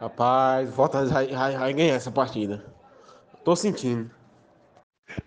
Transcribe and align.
Rapaz, 0.00 0.72
Fortaleza 0.74 1.12
vai, 1.12 1.26
vai, 1.28 1.56
vai 1.56 1.72
ganhar 1.72 1.94
essa 1.94 2.10
partida. 2.10 2.64
Tô 3.44 3.56
sentindo. 3.56 4.10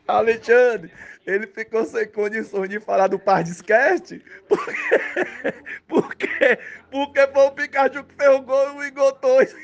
Alexandre, 0.08 0.92
ele 1.26 1.48
ficou 1.48 1.86
sem 1.86 2.08
condições 2.08 2.70
de 2.70 2.80
falar 2.80 3.08
do 3.08 3.18
Pardiscast, 3.18 4.24
porque, 4.48 4.74
porque, 5.88 6.60
porque 6.92 7.28
foi 7.28 7.46
o 7.46 7.52
Pikachu 7.52 8.04
que 8.04 8.16
fez 8.16 8.30
o 8.36 8.42
gol 8.42 8.68
e 8.68 8.78
o 8.78 8.84
Igor 8.84 9.14
Torres, 9.14 9.56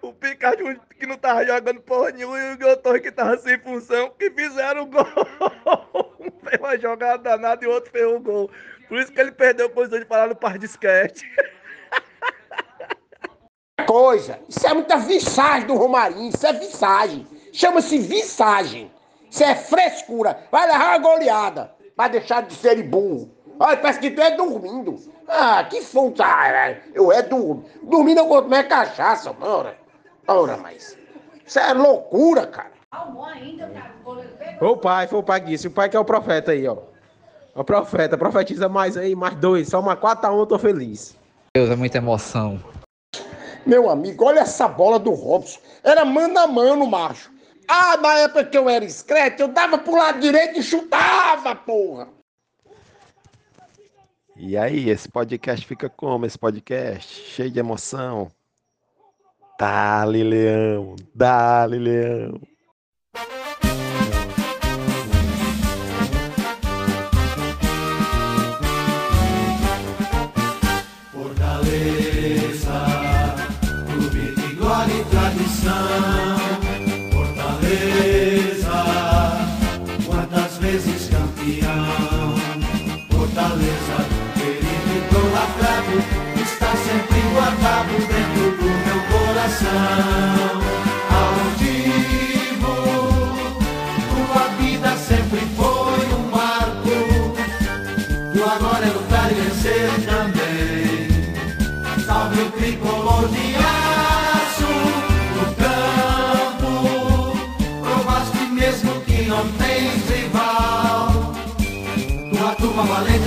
o 0.00 0.12
Pikachu 0.12 0.80
que 0.98 1.06
não 1.06 1.16
tava 1.16 1.44
jogando 1.44 1.80
porra 1.80 2.10
nenhuma 2.12 2.38
e 2.38 2.50
o 2.50 2.52
Igor 2.54 2.76
Torres 2.78 3.02
que 3.02 3.12
tava 3.12 3.36
sem 3.38 3.58
função, 3.58 4.10
que 4.10 4.30
fizeram 4.30 4.82
o 4.82 4.86
gol. 4.86 5.04
Um 6.20 6.30
fez 6.48 6.60
uma 6.60 6.78
jogada 6.78 7.22
danada 7.22 7.64
e 7.64 7.68
o 7.68 7.72
outro 7.72 7.90
fez 7.90 8.06
o 8.06 8.20
gol. 8.20 8.50
Por 8.88 8.98
isso 8.98 9.12
que 9.12 9.20
ele 9.20 9.32
perdeu 9.32 9.66
a 9.66 9.70
condição 9.70 9.98
de 9.98 10.06
falar 10.06 10.28
no 10.28 10.36
Pardiscast. 10.36 11.26
Coisa, 13.88 14.38
isso 14.46 14.66
é 14.66 14.74
muita 14.74 14.98
visagem 14.98 15.66
do 15.66 15.74
Romarinho, 15.74 16.28
isso 16.28 16.46
é 16.46 16.52
visagem. 16.52 17.26
Chama-se 17.54 17.96
visagem. 17.96 18.92
Isso 19.30 19.42
é 19.42 19.54
frescura. 19.54 20.38
Vai 20.52 20.70
levar 20.70 20.90
uma 20.90 20.98
goleada. 20.98 21.72
Vai 21.96 22.10
deixar 22.10 22.42
de 22.42 22.52
ser 22.52 22.82
burro. 22.82 23.30
Olha, 23.58 23.78
parece 23.78 23.98
que 23.98 24.10
tu 24.10 24.20
é 24.20 24.36
dormindo. 24.36 25.00
Ah, 25.26 25.64
que 25.64 25.80
fonte. 25.80 26.20
Ah, 26.20 26.76
eu 26.92 27.10
é 27.10 27.22
dormindo. 27.22 27.64
Dormindo 27.82 28.18
eu 28.18 28.28
vou 28.28 28.42
tomar 28.42 28.68
cachaça, 28.68 29.34
ora. 29.40 29.74
Ora, 30.26 30.58
mas. 30.58 30.98
Isso 31.46 31.58
é 31.58 31.72
loucura, 31.72 32.46
cara. 32.46 32.72
Ô 34.60 34.76
pai, 34.76 35.06
foi 35.06 35.18
o 35.18 35.22
pai 35.22 35.40
que 35.40 35.46
disse. 35.46 35.66
O 35.66 35.70
pai 35.70 35.88
que 35.88 35.96
é 35.96 36.00
o 36.00 36.04
profeta 36.04 36.52
aí, 36.52 36.68
ó. 36.68 36.76
O 37.54 37.64
profeta, 37.64 38.18
profetiza 38.18 38.68
mais 38.68 38.98
aí, 38.98 39.16
mais 39.16 39.34
dois. 39.36 39.68
Só 39.68 39.80
uma 39.80 39.96
4 39.96 40.26
a 40.26 40.34
1 40.34 40.38
eu 40.40 40.46
tô 40.46 40.58
feliz. 40.58 41.16
Deus, 41.56 41.70
é 41.70 41.74
muita 41.74 41.96
emoção. 41.96 42.60
Meu 43.68 43.90
amigo, 43.90 44.24
olha 44.24 44.40
essa 44.40 44.66
bola 44.66 44.98
do 44.98 45.10
Robson. 45.10 45.60
Era 45.84 46.02
mano 46.02 46.38
a 46.38 46.46
mano, 46.46 46.86
macho. 46.86 47.30
Ah, 47.68 47.98
na 47.98 48.14
época 48.20 48.46
que 48.46 48.56
eu 48.56 48.66
era 48.66 48.82
escrete, 48.82 49.42
eu 49.42 49.48
dava 49.48 49.76
pro 49.76 49.94
lado 49.94 50.20
direito 50.20 50.58
e 50.58 50.62
chutava, 50.62 51.54
porra. 51.54 52.08
E 54.34 54.56
aí, 54.56 54.88
esse 54.88 55.06
podcast 55.06 55.66
fica 55.66 55.90
como? 55.90 56.24
Esse 56.24 56.38
podcast 56.38 57.12
cheio 57.30 57.50
de 57.50 57.60
emoção. 57.60 58.30
Dale, 59.60 60.22
leão. 60.22 60.96
Dale, 61.14 61.78
leão. 61.78 62.40
Fortaleza, 83.38 83.98
querido 84.34 84.66
e 84.66 84.98
idolatrado, 84.98 85.94
está 86.42 86.72
sempre 86.76 87.20
guardado 87.32 87.94
dentro 88.08 88.50
do 88.56 88.64
meu 88.64 89.00
coração. 89.12 90.87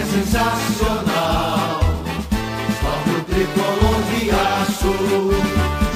É 0.01 0.05
sensacional. 0.05 1.79
O 3.07 3.23
tricolor 3.23 3.99
de 4.09 4.31
aço. 4.31 4.93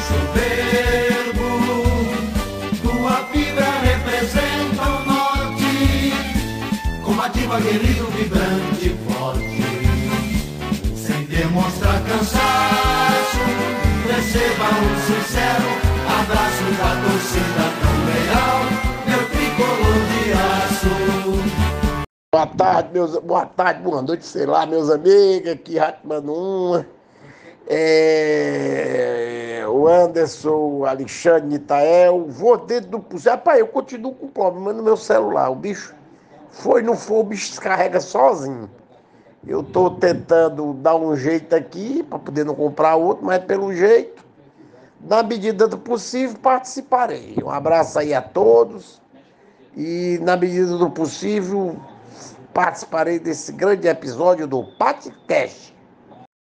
Soberbo. 0.08 1.50
Tua 2.82 3.16
fibra 3.32 3.70
representa 3.84 4.84
o 4.84 5.06
norte. 5.06 5.74
Combativo, 7.04 7.54
aguerrido, 7.54 8.06
vibrante 8.12 8.90
forte 9.08 9.66
sem 10.96 11.26
demonstrar 11.26 12.00
cansaço. 12.04 13.44
Receba 14.08 14.68
um 14.70 14.96
sincero 15.08 15.70
abraço 16.08 16.66
da 16.78 16.92
torcida 17.10 17.55
tarde, 22.56 22.90
meus. 22.94 23.18
Boa 23.18 23.46
tarde, 23.46 23.82
boa 23.82 24.02
noite, 24.02 24.26
sei 24.26 24.46
lá, 24.46 24.66
meus 24.66 24.90
amigos. 24.90 25.52
Aqui, 25.52 25.78
Ratman 25.78 26.22
1. 26.22 26.86
É, 27.68 29.64
o 29.68 29.88
Anderson, 29.88 30.56
o 30.56 30.86
Alexandre 30.86 31.48
Nitael. 31.48 32.26
Vou 32.28 32.58
dentro 32.58 32.92
do 32.92 33.00
possível. 33.00 33.34
Rapaz, 33.34 33.60
eu 33.60 33.68
continuo 33.68 34.14
com 34.14 34.28
problema 34.28 34.74
no 34.74 34.84
meu 34.84 34.98
celular. 34.98 35.50
O 35.52 35.56
bicho 35.56 35.94
foi, 36.50 36.82
não 36.82 36.96
foi, 36.96 37.18
o 37.18 37.24
bicho 37.24 37.50
descarrega 37.50 38.00
sozinho. 38.00 38.70
Eu 39.46 39.62
estou 39.62 39.92
tentando 39.92 40.74
dar 40.74 40.96
um 40.96 41.16
jeito 41.16 41.56
aqui 41.56 42.02
para 42.04 42.18
poder 42.18 42.46
não 42.46 42.56
comprar 42.56 42.96
outro, 42.96 43.26
mas 43.26 43.44
pelo 43.44 43.72
jeito, 43.74 44.26
na 45.00 45.22
medida 45.22 45.68
do 45.68 45.78
possível, 45.78 46.38
participarei. 46.42 47.36
Um 47.44 47.52
abraço 47.52 48.00
aí 48.00 48.12
a 48.14 48.22
todos 48.22 49.00
e, 49.78 50.20
na 50.24 50.36
medida 50.36 50.78
do 50.78 50.90
possível, 50.90 51.80
participarei 52.56 53.20
desse 53.20 53.52
grande 53.52 53.86
episódio 53.86 54.48
do 54.48 54.64
podcast. 54.64 55.76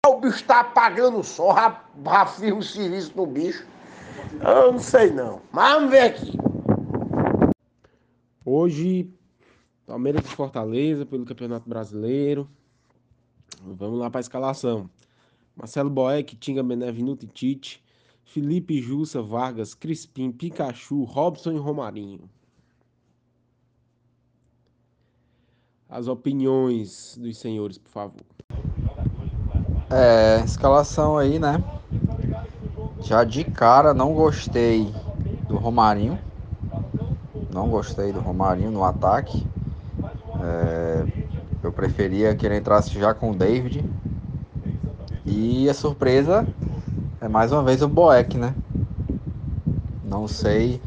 O 0.06 0.20
bicho 0.20 0.36
está 0.36 0.60
apagando 0.60 1.20
o 1.20 1.24
sol, 1.24 1.54
rafia 1.54 2.54
o 2.54 2.62
serviço 2.62 3.14
no 3.16 3.26
bicho. 3.26 3.66
Eu 4.42 4.74
não 4.74 4.80
sei 4.80 5.12
não, 5.12 5.42
mas 5.50 5.74
vamos 5.74 5.92
ver 5.92 6.02
aqui. 6.02 6.38
Hoje, 8.46 9.10
Palmeiras 9.86 10.26
e 10.26 10.28
Fortaleza 10.28 11.06
pelo 11.06 11.24
Campeonato 11.24 11.70
Brasileiro. 11.70 12.50
Vamos 13.62 13.98
lá 13.98 14.10
para 14.10 14.20
a 14.20 14.28
escalação. 14.28 14.90
Marcelo 15.56 15.90
Boeck, 15.90 16.36
Tinga 16.36 16.62
Benevenuto 16.62 17.24
e 17.24 17.30
Tite. 17.30 17.82
Felipe 18.26 18.82
Jussa, 18.82 19.22
Vargas, 19.22 19.74
Crispim, 19.74 20.34
Pikachu, 20.34 21.06
Robson 21.06 21.54
e 21.54 21.58
Romarinho. 21.58 22.30
As 25.94 26.08
opiniões 26.08 27.20
dos 27.22 27.38
senhores, 27.38 27.78
por 27.78 27.92
favor. 27.92 28.22
É, 29.92 30.42
escalação 30.44 31.20
aí, 31.20 31.38
né? 31.38 31.64
Já 33.02 33.24
de 33.24 33.44
cara 33.44 33.94
não 33.94 34.12
gostei 34.12 34.92
do 35.48 35.56
Romarinho. 35.56 36.18
Não 37.54 37.70
gostei 37.70 38.12
do 38.12 38.20
Romarinho 38.20 38.72
no 38.72 38.84
ataque. 38.84 39.46
É, 40.42 41.06
eu 41.62 41.72
preferia 41.72 42.34
que 42.34 42.44
ele 42.44 42.58
entrasse 42.58 43.00
já 43.00 43.14
com 43.14 43.30
o 43.30 43.36
David. 43.36 43.88
E 45.24 45.70
a 45.70 45.76
surpresa 45.76 46.44
é 47.22 47.28
mais 47.28 47.52
uma 47.52 47.62
vez 47.62 47.84
o 47.84 47.88
Boeck, 47.88 48.36
né? 48.36 48.56
Não 50.04 50.28
sei 50.28 50.82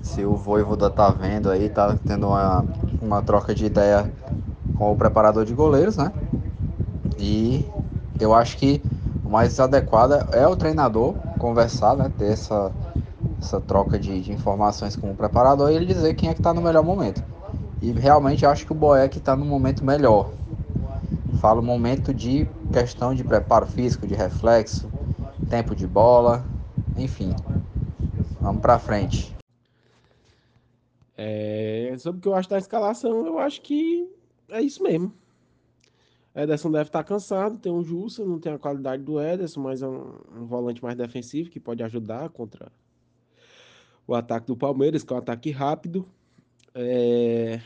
se 0.00 0.24
o 0.24 0.36
Voivoda 0.36 0.88
tá 0.88 1.10
vendo 1.10 1.50
aí, 1.50 1.68
tá 1.68 1.96
tendo 2.06 2.28
uma, 2.28 2.64
uma 3.02 3.20
troca 3.20 3.52
de 3.52 3.66
ideia 3.66 4.08
com 4.74 4.92
o 4.92 4.96
preparador 4.96 5.44
de 5.44 5.54
goleiros, 5.54 5.96
né? 5.96 6.12
E 7.18 7.64
eu 8.20 8.34
acho 8.34 8.56
que 8.56 8.82
o 9.24 9.28
mais 9.28 9.58
adequado 9.58 10.12
é 10.32 10.46
o 10.46 10.56
treinador 10.56 11.14
conversar, 11.38 11.96
né? 11.96 12.10
Ter 12.18 12.32
essa, 12.32 12.72
essa 13.40 13.60
troca 13.60 13.98
de, 13.98 14.20
de 14.20 14.32
informações 14.32 14.96
com 14.96 15.10
o 15.10 15.14
preparador 15.14 15.70
e 15.70 15.74
ele 15.74 15.86
dizer 15.86 16.14
quem 16.14 16.28
é 16.28 16.34
que 16.34 16.42
tá 16.42 16.52
no 16.52 16.60
melhor 16.60 16.84
momento. 16.84 17.22
E 17.80 17.92
realmente 17.92 18.46
acho 18.46 18.66
que 18.66 18.72
o 18.72 18.74
Boeck 18.74 19.18
está 19.18 19.36
no 19.36 19.44
momento 19.44 19.84
melhor. 19.84 20.30
Falo 21.40 21.62
momento 21.62 22.14
de 22.14 22.48
questão 22.72 23.14
de 23.14 23.22
preparo 23.22 23.66
físico, 23.66 24.06
de 24.06 24.14
reflexo, 24.14 24.90
tempo 25.50 25.74
de 25.76 25.86
bola, 25.86 26.44
enfim. 26.96 27.34
Vamos 28.40 28.62
para 28.62 28.78
frente. 28.78 29.34
É, 31.16 31.94
sobre 31.98 32.18
o 32.18 32.22
que 32.22 32.28
eu 32.28 32.34
acho 32.34 32.48
da 32.48 32.58
escalação, 32.58 33.26
eu 33.26 33.38
acho 33.38 33.60
que 33.62 34.08
é 34.48 34.60
isso 34.62 34.82
mesmo. 34.82 35.12
Ederson 36.34 36.70
deve 36.70 36.88
estar 36.88 37.04
cansado, 37.04 37.58
tem 37.58 37.70
um 37.70 37.84
Jussa, 37.84 38.24
não 38.24 38.40
tem 38.40 38.52
a 38.52 38.58
qualidade 38.58 39.02
do 39.02 39.20
Ederson, 39.20 39.60
mas 39.60 39.82
é 39.82 39.88
um, 39.88 40.14
um 40.36 40.46
volante 40.46 40.82
mais 40.82 40.96
defensivo 40.96 41.48
que 41.48 41.60
pode 41.60 41.82
ajudar 41.82 42.28
contra 42.30 42.72
o 44.06 44.14
ataque 44.14 44.46
do 44.48 44.56
Palmeiras, 44.56 45.04
que 45.04 45.12
é 45.12 45.16
um 45.16 45.18
ataque 45.18 45.50
rápido. 45.50 46.04
É... 46.74 47.60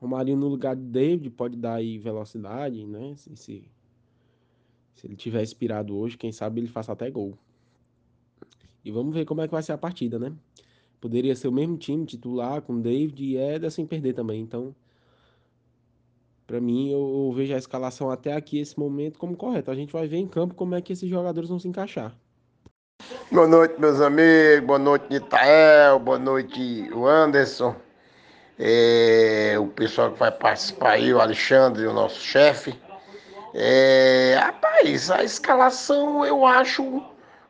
Romarinho 0.00 0.36
no 0.36 0.48
lugar 0.48 0.74
de 0.74 0.82
David 0.82 1.30
pode 1.30 1.56
dar 1.56 1.74
aí 1.74 1.98
velocidade, 1.98 2.86
né? 2.86 3.14
Se, 3.16 3.36
se, 3.36 3.70
se 4.94 5.06
ele 5.06 5.16
tiver 5.16 5.42
inspirado 5.42 5.96
hoje, 5.96 6.16
quem 6.16 6.32
sabe 6.32 6.60
ele 6.60 6.68
faça 6.68 6.92
até 6.92 7.10
gol. 7.10 7.38
E 8.84 8.90
vamos 8.90 9.14
ver 9.14 9.24
como 9.24 9.40
é 9.42 9.46
que 9.46 9.52
vai 9.52 9.62
ser 9.62 9.72
a 9.72 9.78
partida, 9.78 10.18
né? 10.18 10.32
Poderia 11.00 11.36
ser 11.36 11.48
o 11.48 11.52
mesmo 11.52 11.76
time 11.76 12.06
titular 12.06 12.62
com 12.62 12.80
David 12.80 13.22
e 13.22 13.36
Eder 13.36 13.70
sem 13.70 13.86
perder 13.86 14.14
também. 14.14 14.40
Então, 14.40 14.74
para 16.46 16.60
mim, 16.60 16.90
eu, 16.90 17.26
eu 17.26 17.32
vejo 17.32 17.54
a 17.54 17.58
escalação 17.58 18.10
até 18.10 18.34
aqui, 18.34 18.58
esse 18.58 18.78
momento, 18.78 19.18
como 19.18 19.36
correto. 19.36 19.70
A 19.70 19.74
gente 19.74 19.92
vai 19.92 20.06
ver 20.06 20.18
em 20.18 20.26
campo 20.26 20.54
como 20.54 20.74
é 20.74 20.82
que 20.82 20.92
esses 20.92 21.08
jogadores 21.08 21.48
vão 21.48 21.58
se 21.58 21.68
encaixar. 21.68 22.14
Boa 23.32 23.46
noite, 23.46 23.80
meus 23.80 24.00
amigos. 24.00 24.66
Boa 24.66 24.78
noite, 24.78 25.06
Nitael. 25.10 25.98
Boa 25.98 26.18
noite, 26.18 26.90
o 26.92 27.06
Anderson. 27.06 27.74
É, 28.58 29.56
o 29.58 29.66
pessoal 29.66 30.12
que 30.12 30.18
vai 30.18 30.30
participar 30.30 30.92
aí, 30.92 31.12
o 31.12 31.20
Alexandre, 31.20 31.86
o 31.86 31.92
nosso 31.92 32.20
chefe. 32.20 32.78
É, 33.54 34.36
rapaz, 34.38 35.10
a 35.10 35.24
escalação 35.24 36.24
eu 36.24 36.44
acho 36.44 36.82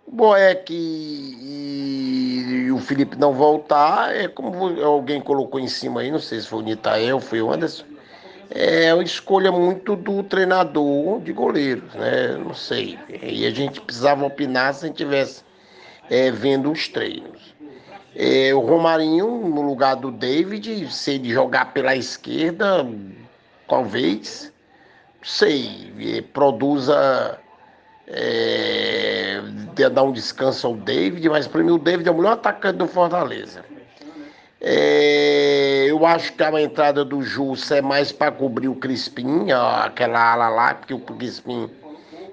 o 0.07 0.11
Boeck 0.11 0.73
e, 0.73 2.67
e 2.67 2.73
o 2.73 2.79
Felipe 2.79 3.17
não 3.19 3.33
voltar. 3.33 4.15
É 4.15 4.29
como 4.29 4.81
alguém 4.83 5.21
colocou 5.21 5.59
em 5.59 5.69
cima 5.69 6.01
aí, 6.01 6.11
não 6.11 6.21
sei 6.21 6.41
se 6.41 6.49
foi 6.49 6.61
o 6.61 6.63
Nitael, 6.63 7.21
foi 7.21 7.43
o 7.43 7.53
Anderson. 7.53 7.94
É 8.51 8.93
uma 8.93 9.03
escolha 9.03 9.51
muito 9.51 9.97
do 9.97 10.23
treinador 10.23 11.21
de 11.21 11.33
goleiros, 11.33 11.93
né? 11.95 12.37
Não 12.37 12.55
sei. 12.55 12.99
E 13.23 13.47
a 13.47 13.51
gente 13.51 13.81
precisava 13.81 14.25
opinar 14.25 14.75
se 14.75 14.85
a 14.85 14.89
gente 14.89 14.97
tivesse 14.97 15.43
é, 16.11 16.31
vendo 16.31 16.71
os 16.71 16.89
treinos. 16.89 17.55
É, 18.15 18.55
o 18.55 18.61
Romarinho, 18.61 19.49
no 19.49 19.63
lugar 19.63 19.97
do 19.97 20.11
David, 20.11 20.91
se 20.93 21.13
ele 21.13 21.31
jogar 21.33 21.73
pela 21.73 21.97
esquerda, 21.97 22.87
talvez, 23.69 24.53
sei, 25.23 25.93
é, 25.99 26.23
produza. 26.23 27.39
É, 28.07 29.41
dar 29.91 30.03
um 30.03 30.13
descanso 30.13 30.67
ao 30.67 30.75
David, 30.75 31.27
mas 31.31 31.49
para 31.49 31.63
mim 31.63 31.73
o 31.73 31.79
David 31.79 32.07
é 32.07 32.13
o 32.13 32.15
melhor 32.15 32.33
atacante 32.33 32.77
do 32.77 32.87
Fortaleza. 32.87 33.65
É, 34.61 35.64
eu 35.95 36.05
acho 36.05 36.33
que 36.33 36.43
a 36.43 36.61
entrada 36.61 37.05
do 37.05 37.23
Jussa 37.23 37.77
é 37.77 37.81
mais 37.81 38.11
para 38.11 38.33
cobrir 38.33 38.67
o 38.67 38.75
Crispim, 38.75 39.53
aquela 39.53 40.33
ala 40.33 40.49
lá, 40.49 40.75
porque 40.75 40.93
o 40.93 40.99
Crispim 40.99 41.71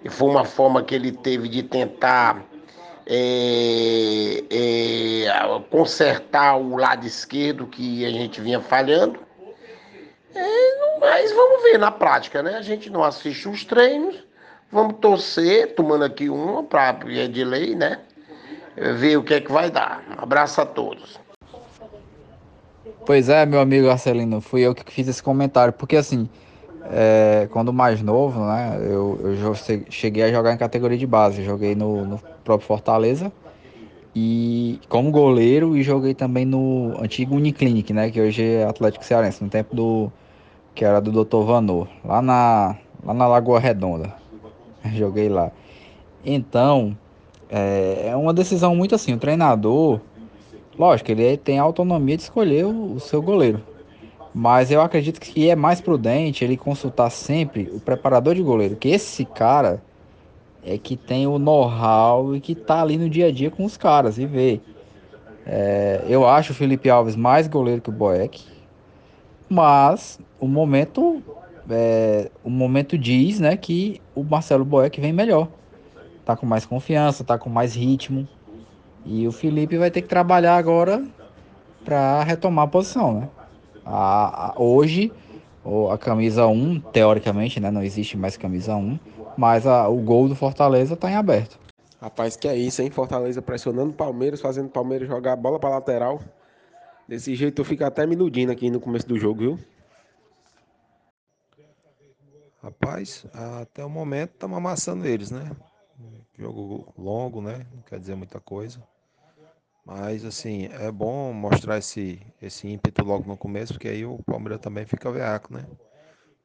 foi 0.09 0.29
uma 0.29 0.43
forma 0.43 0.81
que 0.81 0.95
ele 0.95 1.11
teve 1.11 1.47
de 1.47 1.61
tentar 1.61 2.43
é, 3.05 4.43
é, 4.49 5.61
consertar 5.69 6.57
o 6.57 6.75
lado 6.75 7.05
esquerdo 7.05 7.67
que 7.67 8.03
a 8.03 8.09
gente 8.09 8.41
vinha 8.41 8.59
falhando. 8.59 9.19
É, 10.33 10.97
mas 10.99 11.31
vamos 11.31 11.61
ver 11.61 11.77
na 11.77 11.91
prática, 11.91 12.41
né? 12.41 12.55
A 12.55 12.63
gente 12.63 12.89
não 12.89 13.03
assiste 13.03 13.47
os 13.47 13.63
treinos, 13.63 14.25
vamos 14.71 14.95
torcer, 14.99 15.75
tomando 15.75 16.03
aqui 16.03 16.29
uma 16.29 16.63
para 16.63 16.97
é 17.09 17.27
de 17.27 17.43
lei, 17.43 17.75
né? 17.75 17.99
Ver 18.75 19.17
o 19.17 19.23
que 19.23 19.35
é 19.35 19.41
que 19.41 19.51
vai 19.51 19.69
dar. 19.69 20.03
Um 20.17 20.23
abraço 20.23 20.61
a 20.61 20.65
todos. 20.65 21.20
Pois 23.05 23.29
é, 23.29 23.45
meu 23.45 23.59
amigo 23.59 23.89
Arcelino, 23.89 24.39
fui 24.41 24.61
eu 24.61 24.75
que 24.75 24.91
fiz 24.91 25.07
esse 25.07 25.23
comentário, 25.23 25.73
porque 25.73 25.95
assim, 25.95 26.29
é, 26.85 27.47
quando 27.51 27.73
mais 27.73 28.01
novo, 28.01 28.39
né, 28.45 28.77
eu, 28.81 29.19
eu 29.23 29.55
cheguei 29.89 30.23
a 30.23 30.31
jogar 30.31 30.53
em 30.53 30.57
categoria 30.57 30.97
de 30.97 31.07
base, 31.07 31.43
joguei 31.43 31.73
no, 31.73 32.05
no 32.05 32.19
próprio 32.43 32.67
Fortaleza 32.67 33.31
e 34.15 34.79
como 34.87 35.09
goleiro 35.09 35.75
e 35.75 35.81
joguei 35.81 36.13
também 36.13 36.45
no 36.45 36.95
antigo 37.01 37.35
Uniclinic, 37.35 37.91
né, 37.91 38.11
que 38.11 38.21
hoje 38.21 38.43
é 38.43 38.65
Atlético 38.65 39.03
Cearense, 39.03 39.43
no 39.43 39.49
tempo 39.49 39.75
do 39.75 40.11
que 40.75 40.85
era 40.85 41.01
do 41.01 41.11
Dr. 41.11 41.43
Vanor, 41.43 41.87
lá 42.05 42.21
na 42.21 42.75
lá 43.03 43.13
na 43.13 43.27
Lagoa 43.27 43.59
Redonda. 43.59 44.13
joguei 44.93 45.27
lá. 45.27 45.51
Então, 46.23 46.95
é, 47.49 48.09
é 48.09 48.15
uma 48.15 48.33
decisão 48.33 48.75
muito 48.75 48.95
assim, 48.95 49.13
o 49.13 49.17
treinador, 49.17 49.99
lógico, 50.81 51.11
ele 51.11 51.37
tem 51.37 51.59
autonomia 51.59 52.17
de 52.17 52.23
escolher 52.23 52.65
o, 52.65 52.95
o 52.95 52.99
seu 52.99 53.21
goleiro. 53.21 53.63
Mas 54.33 54.71
eu 54.71 54.81
acredito 54.81 55.19
que 55.19 55.47
é 55.47 55.55
mais 55.55 55.79
prudente 55.79 56.43
ele 56.43 56.57
consultar 56.57 57.11
sempre 57.11 57.69
o 57.71 57.79
preparador 57.79 58.33
de 58.33 58.41
goleiro, 58.41 58.75
que 58.75 58.89
esse 58.89 59.23
cara 59.23 59.81
é 60.65 60.77
que 60.77 60.95
tem 60.97 61.27
o 61.27 61.37
know-how 61.37 62.35
e 62.35 62.41
que 62.41 62.55
tá 62.55 62.81
ali 62.81 62.97
no 62.97 63.09
dia 63.09 63.27
a 63.27 63.31
dia 63.31 63.51
com 63.51 63.63
os 63.63 63.77
caras 63.77 64.17
e 64.17 64.25
vê. 64.25 64.59
É, 65.45 66.03
eu 66.07 66.27
acho 66.27 66.51
o 66.51 66.55
Felipe 66.55 66.89
Alves 66.89 67.15
mais 67.15 67.47
goleiro 67.47 67.81
que 67.81 67.89
o 67.89 67.93
Boeck, 67.93 68.43
mas 69.47 70.19
o 70.39 70.47
momento 70.47 71.21
é, 71.69 72.31
o 72.43 72.49
momento 72.49 72.97
diz, 72.97 73.39
né, 73.39 73.55
que 73.55 74.01
o 74.15 74.23
Marcelo 74.23 74.65
Boeck 74.65 74.99
vem 74.99 75.13
melhor, 75.13 75.47
tá 76.25 76.35
com 76.35 76.45
mais 76.45 76.65
confiança, 76.65 77.23
tá 77.23 77.37
com 77.37 77.49
mais 77.49 77.75
ritmo 77.75 78.27
e 79.05 79.27
o 79.27 79.31
Felipe 79.31 79.77
vai 79.77 79.89
ter 79.89 80.01
que 80.01 80.07
trabalhar 80.07 80.55
agora 80.55 81.03
para 81.83 82.23
retomar 82.23 82.65
a 82.65 82.67
posição, 82.67 83.21
né? 83.21 83.29
A, 83.85 84.51
a, 84.51 84.61
hoje, 84.61 85.11
a 85.91 85.97
camisa 85.97 86.45
1, 86.45 86.79
teoricamente, 86.91 87.59
né, 87.59 87.71
não 87.71 87.81
existe 87.81 88.15
mais 88.17 88.37
camisa 88.37 88.75
1, 88.75 88.99
mas 89.35 89.65
a, 89.65 89.87
o 89.87 89.97
gol 89.97 90.27
do 90.27 90.35
Fortaleza 90.35 90.93
está 90.93 91.09
em 91.09 91.15
aberto. 91.15 91.59
Rapaz, 91.99 92.35
que 92.35 92.47
é 92.47 92.55
isso, 92.55 92.81
hein? 92.81 92.89
Fortaleza 92.89 93.41
pressionando 93.41 93.91
o 93.91 93.93
Palmeiras, 93.93 94.41
fazendo 94.41 94.67
o 94.67 94.71
Palmeiras 94.71 95.07
jogar 95.07 95.33
a 95.33 95.35
bola 95.35 95.59
para 95.59 95.69
lateral. 95.69 96.19
Desse 97.07 97.35
jeito 97.35 97.61
eu 97.61 97.65
fico 97.65 97.83
até 97.83 98.05
me 98.05 98.15
iludindo 98.15 98.51
aqui 98.51 98.69
no 98.69 98.79
começo 98.79 99.07
do 99.07 99.17
jogo, 99.17 99.39
viu? 99.39 99.59
Rapaz, 102.63 103.25
até 103.61 103.83
o 103.83 103.89
momento 103.89 104.31
estamos 104.33 104.57
amassando 104.57 105.07
eles, 105.07 105.31
né? 105.31 105.51
Jogo 106.37 106.93
longo, 106.97 107.41
né? 107.41 107.65
Não 107.73 107.81
quer 107.83 107.99
dizer 107.99 108.15
muita 108.15 108.39
coisa. 108.39 108.81
Mas 109.85 110.23
assim, 110.23 110.65
é 110.71 110.91
bom 110.91 111.33
mostrar 111.33 111.77
esse, 111.77 112.21
esse 112.41 112.67
ímpeto 112.67 113.03
logo 113.03 113.27
no 113.27 113.37
começo, 113.37 113.73
porque 113.73 113.87
aí 113.87 114.05
o 114.05 114.19
Palmeiras 114.23 114.59
também 114.59 114.85
fica 114.85 115.11
veaco, 115.11 115.53
né? 115.53 115.65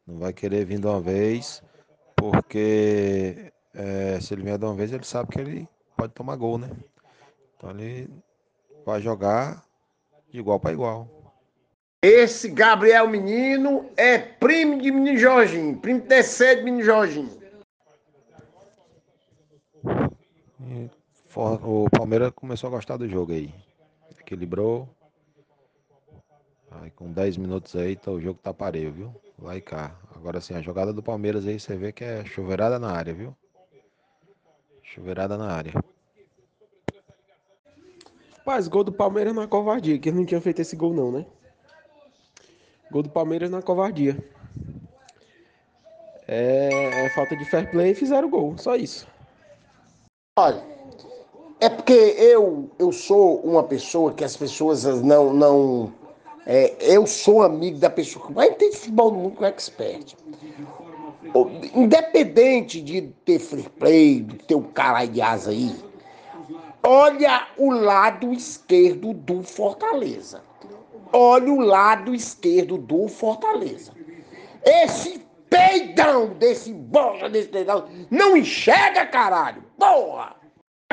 Não 0.07 0.19
vai 0.19 0.33
querer 0.33 0.65
vir 0.65 0.81
de 0.81 0.87
uma 0.87 1.01
vez, 1.01 1.63
porque 2.15 3.53
é, 3.75 4.19
se 4.21 4.33
ele 4.33 4.43
vier 4.43 4.59
de 4.59 4.65
uma 4.65 4.75
vez, 4.75 4.93
ele 4.93 5.05
sabe 5.05 5.31
que 5.31 5.41
ele 5.41 5.69
pode 5.97 6.13
tomar 6.13 6.37
gol, 6.37 6.59
né? 6.59 6.71
Então 7.57 7.71
ele 7.71 8.09
vai 8.85 9.01
jogar 9.01 9.65
de 10.31 10.39
igual 10.39 10.59
para 10.59 10.73
igual. 10.73 11.09
Esse 12.03 12.49
Gabriel 12.49 13.09
Menino 13.09 13.91
é 13.97 14.19
primo 14.19 14.81
de 14.81 14.91
Menino 14.91 15.19
Jorginho, 15.19 15.77
primo 15.79 16.01
terceiro 16.03 16.61
de 16.61 16.65
Menino 16.65 16.85
Jorginho. 16.85 17.36
O 21.35 21.91
Palmeiras 21.91 22.33
começou 22.35 22.69
a 22.69 22.71
gostar 22.71 22.97
do 22.97 23.09
jogo 23.09 23.33
aí. 23.33 23.55
Equilibrou. 24.21 24.89
Aí 26.71 26.91
com 26.91 27.13
10 27.13 27.37
minutos 27.37 27.77
aí, 27.77 27.97
tá, 27.97 28.11
o 28.11 28.21
jogo 28.21 28.39
tá 28.43 28.53
pareio, 28.53 28.93
viu? 28.93 29.15
E 29.55 29.61
cá. 29.61 29.95
Agora 30.15 30.41
sim, 30.41 30.55
a 30.55 30.63
jogada 30.63 30.93
do 30.93 31.03
Palmeiras 31.03 31.47
aí 31.47 31.61
você 31.61 31.77
vê 31.77 31.93
que 31.93 32.05
é 32.05 32.25
chuveirada 32.25 32.79
na 32.79 32.91
área, 32.91 33.15
viu? 33.15 33.37
Chuveirada 34.83 35.37
na 35.37 35.53
área. 35.53 35.73
Mas 38.45 38.69
gol 38.69 38.85
do 38.85 38.93
Palmeiras 38.93 39.35
na 39.35 39.47
covardia, 39.47 39.99
que 39.99 40.09
eles 40.09 40.19
não 40.19 40.27
tinham 40.27 40.41
feito 40.41 40.61
esse 40.61 40.77
gol 40.77 40.95
não, 40.95 41.11
né? 41.11 41.27
Gol 42.91 43.03
do 43.03 43.11
Palmeiras 43.11 43.51
na 43.51 43.61
covardia. 43.61 44.17
É, 46.29 47.05
é 47.05 47.11
falta 47.11 47.37
de 47.37 47.45
fair 47.45 47.71
play 47.71 47.91
e 47.91 47.95
fizeram 47.95 48.29
o 48.29 48.31
gol, 48.31 48.57
só 48.59 48.75
isso. 48.77 49.07
Olha, 50.39 50.63
é 51.59 51.71
porque 51.71 51.95
eu, 51.95 52.71
eu 52.79 52.93
sou 52.93 53.41
uma 53.41 53.63
pessoa 53.63 54.13
que 54.13 54.23
as 54.23 54.37
pessoas 54.37 54.85
não. 54.85 55.33
não 55.33 55.91
é, 56.45 56.77
eu 56.79 57.07
sou 57.07 57.43
amigo 57.43 57.79
da 57.79 57.89
pessoa 57.89 58.27
que 58.27 58.35
mais 58.35 58.51
entende 58.51 58.77
futebol 58.77 59.11
no 59.11 59.19
mundo 59.19 59.37
com 59.37 59.47
expert. 59.47 60.15
Independente 61.75 62.83
de 62.83 63.01
ter 63.25 63.39
free 63.39 63.67
play, 63.79 64.21
de 64.21 64.35
ter 64.41 64.55
um 64.57 64.65
caralho 64.65 65.11
de 65.11 65.23
asa 65.23 65.53
aí, 65.53 65.75
olha 66.85 67.49
o 67.57 67.71
lado 67.71 68.31
esquerdo 68.31 69.15
do 69.15 69.43
Fortaleza. 69.43 70.43
Olha 71.15 71.51
o 71.51 71.61
lado 71.61 72.15
esquerdo 72.15 72.77
do 72.77 73.09
Fortaleza. 73.09 73.91
Esse 74.63 75.19
peidão 75.49 76.35
desse 76.35 76.75
bosta 76.75 77.27
desse 77.31 77.49
peidão 77.49 77.87
não 78.11 78.37
enxerga, 78.37 79.07
caralho. 79.07 79.65
Porra! 79.79 80.37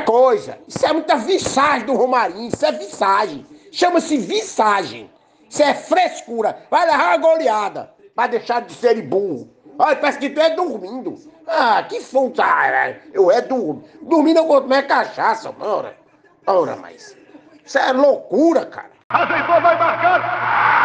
coisa. 0.06 0.60
Isso 0.68 0.86
é 0.86 0.94
muita 0.94 1.16
visagem 1.16 1.86
do 1.86 1.94
Romarinho, 1.94 2.50
isso 2.50 2.66
é 2.66 2.72
visagem. 2.72 3.46
Chama-se 3.72 4.18
visagem. 4.18 5.10
Isso 5.50 5.64
é 5.64 5.74
frescura. 5.74 6.66
Vai 6.70 6.86
levar 6.86 7.10
uma 7.10 7.18
goleada. 7.18 7.92
Vai 8.16 8.30
deixar 8.30 8.62
de 8.62 8.74
ser 8.74 9.02
burro. 9.02 9.50
Olha, 9.78 9.96
parece 9.96 10.20
que 10.20 10.30
tu 10.30 10.40
é 10.40 10.52
dormindo. 10.52 11.16
Ah, 11.48 11.84
que 11.84 12.00
fonte. 12.00 12.42
Ah, 12.42 12.96
eu 13.12 13.32
é 13.32 13.42
dormindo. 13.42 13.84
Dormindo 14.02 14.38
eu 14.38 14.46
gosto 14.46 14.68
mais 14.68 14.86
cachaça, 14.86 15.54
ora. 15.60 15.96
Ora, 16.46 16.76
mas. 16.76 17.18
Isso 17.66 17.78
é 17.78 17.92
loucura, 17.92 18.66
cara. 18.66 18.92
Aceitou, 19.10 19.62
vai 19.62 19.78
marcar. 19.78 20.83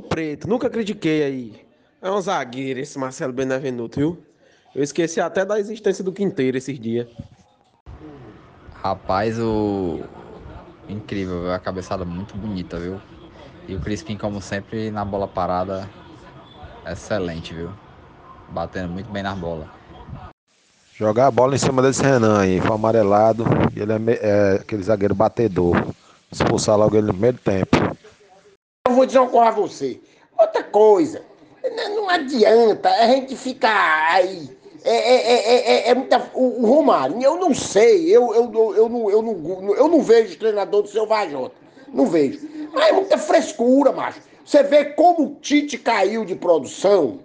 Do 0.00 0.08
Preto, 0.08 0.48
nunca 0.48 0.70
critiquei 0.70 1.22
aí. 1.22 1.66
É 2.00 2.10
um 2.10 2.18
zagueiro 2.18 2.80
esse 2.80 2.98
Marcelo 2.98 3.34
Benevenuto, 3.34 3.98
viu? 3.98 4.24
Eu 4.74 4.82
esqueci 4.82 5.20
até 5.20 5.44
da 5.44 5.60
existência 5.60 6.02
do 6.02 6.10
Quinteiro 6.10 6.56
esses 6.56 6.80
dias. 6.80 7.06
Rapaz, 8.82 9.38
o. 9.38 10.00
Incrível, 10.88 11.42
viu? 11.42 11.52
a 11.52 11.58
cabeçada 11.58 12.02
muito 12.02 12.34
bonita, 12.34 12.78
viu? 12.78 12.98
E 13.68 13.74
o 13.74 13.80
Crispim, 13.80 14.16
como 14.16 14.40
sempre, 14.40 14.90
na 14.90 15.04
bola 15.04 15.28
parada, 15.28 15.86
excelente, 16.90 17.52
viu? 17.52 17.70
Batendo 18.48 18.88
muito 18.88 19.10
bem 19.10 19.22
na 19.22 19.34
bola. 19.34 19.68
Jogar 20.94 21.26
a 21.26 21.30
bola 21.30 21.54
em 21.54 21.58
cima 21.58 21.82
desse 21.82 22.02
Renan 22.02 22.38
aí, 22.38 22.58
foi 22.58 22.74
amarelado. 22.74 23.44
E 23.76 23.80
ele 23.80 23.92
é, 23.92 24.18
é 24.22 24.54
aquele 24.54 24.82
zagueiro 24.82 25.14
batedor. 25.14 25.76
Expulsar 26.32 26.78
logo 26.78 26.96
ele 26.96 27.08
no 27.08 27.12
primeiro 27.12 27.36
tempo. 27.38 27.79
Eu 28.90 28.94
vou 28.96 29.06
dizer 29.06 29.20
uma 29.20 29.28
coisa 29.28 29.46
a 29.48 29.52
você. 29.52 30.00
Outra 30.36 30.64
coisa, 30.64 31.22
n- 31.62 31.88
não 31.94 32.08
adianta 32.08 32.88
a 32.88 33.06
gente 33.06 33.36
ficar 33.36 34.08
aí. 34.10 34.50
É, 34.82 34.90
é, 34.90 35.32
é, 35.32 35.54
é, 35.54 35.88
é 35.90 35.94
muita. 35.94 36.30
O, 36.34 36.62
o 36.62 36.66
Romário, 36.66 37.22
eu 37.22 37.36
não 37.36 37.54
sei, 37.54 38.08
eu, 38.08 38.34
eu, 38.34 38.50
eu, 38.52 38.74
eu, 38.74 38.88
não, 38.88 39.10
eu, 39.10 39.22
não, 39.22 39.74
eu 39.76 39.88
não 39.88 40.02
vejo 40.02 40.36
treinador 40.38 40.82
do 40.82 40.88
seu 40.88 41.06
Vajota. 41.06 41.54
Não 41.92 42.06
vejo. 42.06 42.40
Mas 42.72 42.88
é 42.88 42.92
muita 42.92 43.16
frescura, 43.16 43.92
macho. 43.92 44.20
Você 44.44 44.62
vê 44.64 44.86
como 44.86 45.22
o 45.24 45.34
Tite 45.36 45.78
caiu 45.78 46.24
de 46.24 46.34
produção, 46.34 47.20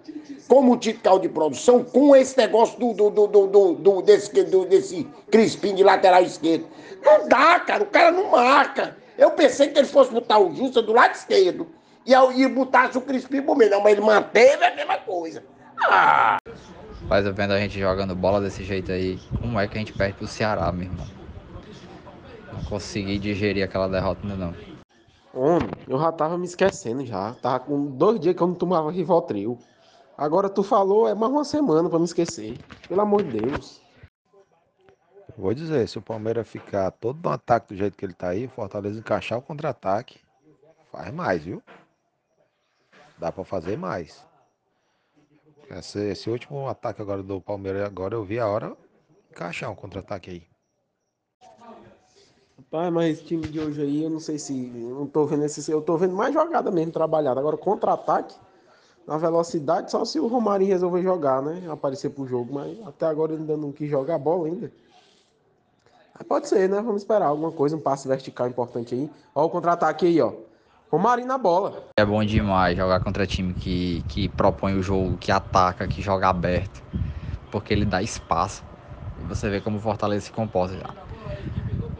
como 0.48 0.74
o 0.74 0.77
Tite 0.77 1.00
caiu 1.00 1.17
de 1.17 1.29
produção 1.29 1.84
com 1.84 2.15
esse 2.15 2.38
negócio 2.38 2.77
do, 2.79 2.93
do, 2.93 3.10
do, 3.10 3.27
do, 3.27 3.48
do- 3.48 3.74
do- 3.74 4.01
desse, 4.03 4.43
do, 4.43 4.65
desse 4.65 5.07
Crispim 5.31 5.74
de 5.74 5.84
lateral 5.84 6.22
esquerdo. 6.22 6.67
Não 7.03 7.27
dá, 7.27 7.60
cara, 7.62 7.81
o 7.84 7.88
cara 7.88 8.12
não 8.12 8.29
marca. 8.29 8.95
Eu 9.17 9.31
pensei 9.31 9.69
que 9.69 9.79
ele 9.79 9.88
fosse 9.88 10.12
botar 10.12 10.39
o 10.39 10.53
Justa 10.53 10.81
do 10.81 10.93
lado 10.93 11.13
esquerdo 11.15 11.67
e, 12.05 12.13
e 12.13 12.48
botasse 12.48 12.98
o 12.98 13.01
Crispim 13.01 13.41
pro 13.41 13.55
meio. 13.55 13.72
Não, 13.72 13.81
mas 13.81 13.93
ele 13.93 14.01
manteve 14.01 14.63
a 14.63 14.75
mesma 14.75 14.98
coisa. 14.98 15.43
Ah! 15.84 16.38
Mas 17.07 17.25
eu 17.25 17.34
vendo 17.34 17.51
a 17.51 17.60
gente 17.60 17.79
jogando 17.79 18.15
bola 18.15 18.41
desse 18.41 18.63
jeito 18.63 18.91
aí, 18.91 19.19
como 19.39 19.60
é 19.60 19.67
que 19.67 19.75
a 19.75 19.79
gente 19.79 19.93
perde 19.93 20.17
pro 20.17 20.27
Ceará, 20.27 20.72
meu 20.72 20.86
irmão? 20.86 21.07
Não 22.51 22.63
consegui 22.63 23.19
digerir 23.19 23.63
aquela 23.63 23.88
derrota 23.88 24.22
ainda 24.24 24.36
não. 24.36 24.53
Homem, 25.34 25.69
eu 25.88 26.00
já 26.00 26.12
tava 26.12 26.38
me 26.38 26.45
esquecendo 26.45 27.05
já. 27.05 27.34
Tava 27.41 27.60
com 27.60 27.86
dois 27.86 28.19
dias 28.19 28.36
que 28.36 28.41
eu 28.41 28.48
não 28.48 28.55
tomava 28.55 28.91
Rivotril. 28.91 29.60
Agora 30.17 30.50
tu 30.50 30.63
falou, 30.63 31.07
é 31.07 31.13
mais 31.13 31.31
uma 31.31 31.43
semana 31.43 31.89
pra 31.89 32.00
me 32.00 32.05
esquecer. 32.05 32.57
Pelo 32.88 33.01
amor 33.01 33.22
de 33.24 33.39
Deus. 33.39 33.81
Vou 35.38 35.54
dizer, 35.54 35.88
se 35.88 35.98
o 35.98 36.01
Palmeiras 36.01 36.48
ficar 36.48 36.92
todo 36.92 37.20
no 37.22 37.30
ataque 37.30 37.74
do 37.74 37.77
jeito 37.77 37.98
que 37.98 38.06
ele 38.06 38.13
tá 38.13 38.30
aí, 38.30 38.46
o 38.46 38.50
Fortaleza 38.50 39.00
encaixar 39.00 39.38
o 39.38 39.42
contra-ataque, 39.42 40.20
faz 40.92 41.13
mais, 41.13 41.44
viu? 41.44 41.62
Dá 43.18 43.32
pra 43.32 43.44
fazer 43.44 43.77
mais. 43.77 44.25
Esse, 45.70 46.00
esse 46.00 46.30
último 46.30 46.68
ataque 46.68 47.01
agora 47.01 47.22
do 47.22 47.42
Palmeiras, 47.42 47.84
agora 47.84 48.15
eu 48.15 48.24
vi 48.24 48.39
a 48.39 48.48
hora 48.48 48.77
encaixar 49.30 49.70
um 49.70 49.75
contra-ataque 49.75 50.30
aí. 50.30 50.48
Rapaz, 52.58 52.94
mas 52.94 53.18
esse 53.18 53.25
time 53.25 53.48
de 53.48 53.60
hoje 53.60 53.82
aí, 53.82 54.04
eu 54.04 54.10
não 54.10 54.20
sei 54.20 54.39
se. 54.39 54.54
Não 54.54 55.06
tô 55.06 55.25
vendo 55.25 55.44
esse. 55.44 55.70
Eu 55.70 55.82
tô 55.82 55.98
vendo 55.98 56.15
mais 56.15 56.34
jogada 56.34 56.72
mesmo 56.72 56.94
trabalhada. 56.94 57.39
Agora, 57.39 57.58
contra-ataque, 57.58 58.36
na 59.06 59.18
velocidade, 59.18 59.92
só 59.92 60.06
se 60.06 60.20
o 60.20 60.27
Romarinho 60.27 60.72
resolver 60.72 61.01
jogar, 61.01 61.42
né? 61.42 61.70
Aparecer 61.70 62.12
pro 62.12 62.25
jogo. 62.25 62.54
Mas 62.54 62.80
até 62.88 63.06
agora 63.06 63.34
ele 63.34 63.42
ainda 63.42 63.58
não 63.58 63.74
quis 63.74 63.89
jogar 63.89 64.18
bola 64.18 64.48
ainda. 64.48 64.72
Mas 66.17 66.27
pode 66.27 66.48
ser, 66.48 66.69
né? 66.69 66.77
Vamos 66.81 67.01
esperar 67.01 67.25
alguma 67.27 67.51
coisa, 67.51 67.75
um 67.75 67.79
passe 67.79 68.07
vertical 68.07 68.48
importante 68.48 68.95
aí. 68.95 69.10
Ó, 69.36 69.45
o 69.45 69.50
contra-ataque 69.50 70.05
aí, 70.05 70.22
ó. 70.22 70.31
Romarinho 70.89 71.27
na 71.27 71.38
bola. 71.38 71.84
É 72.00 72.05
bom 72.05 72.24
demais 72.24 72.77
jogar 72.77 73.01
contra 73.01 73.27
time 73.27 73.53
que, 73.53 74.01
que 74.07 74.29
propõe 74.29 74.75
o 74.75 74.81
jogo, 74.81 75.17
que 75.17 75.31
ataca, 75.31 75.88
que 75.88 76.01
joga 76.01 76.29
aberto. 76.29 76.81
Porque 77.51 77.74
ele 77.74 77.86
dá 77.86 78.01
espaço. 78.01 78.63
E 79.19 79.25
você 79.25 79.50
vê 79.50 79.60
como 79.60 79.77
o 79.77 79.81
Fortaleza 79.81 80.25
se 80.25 80.31
comporta 80.31 80.75
já. 80.75 80.95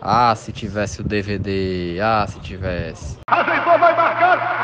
Ah, 0.02 0.34
se 0.36 0.54
tivesse 0.54 1.02
o 1.02 1.04
DVD. 1.04 2.00
Ah, 2.02 2.26
se 2.28 2.40
tivesse. 2.40 3.18
Ajeitou, 3.28 3.80
vai 3.80 3.96
marcar. 3.96 4.55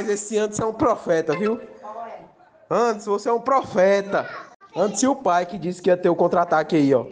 Gol! 0.00 0.06
Paz, 0.06 0.08
esse 0.08 0.38
Anderson 0.38 0.62
é 0.62 0.66
um 0.66 0.72
profeta, 0.72 1.36
viu? 1.36 1.60
Anderson, 2.70 3.10
você 3.10 3.28
é 3.28 3.32
um 3.32 3.40
profeta. 3.40 4.28
Antes 4.74 5.02
o 5.02 5.16
pai 5.16 5.44
que 5.46 5.58
disse 5.58 5.82
que 5.82 5.90
ia 5.90 5.96
ter 5.96 6.08
o 6.08 6.16
contra-ataque 6.16 6.76
aí, 6.76 6.94
ó. 6.94 7.06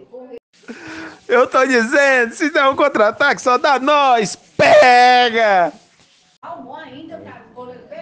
Eu 1.27 1.47
tô 1.47 1.65
dizendo, 1.67 2.33
se 2.33 2.51
der 2.51 2.65
um 2.69 2.77
contra-ataque, 2.77 3.43
só 3.43 3.59
dá 3.59 3.79
nós. 3.79 4.37
Pega! 4.37 5.73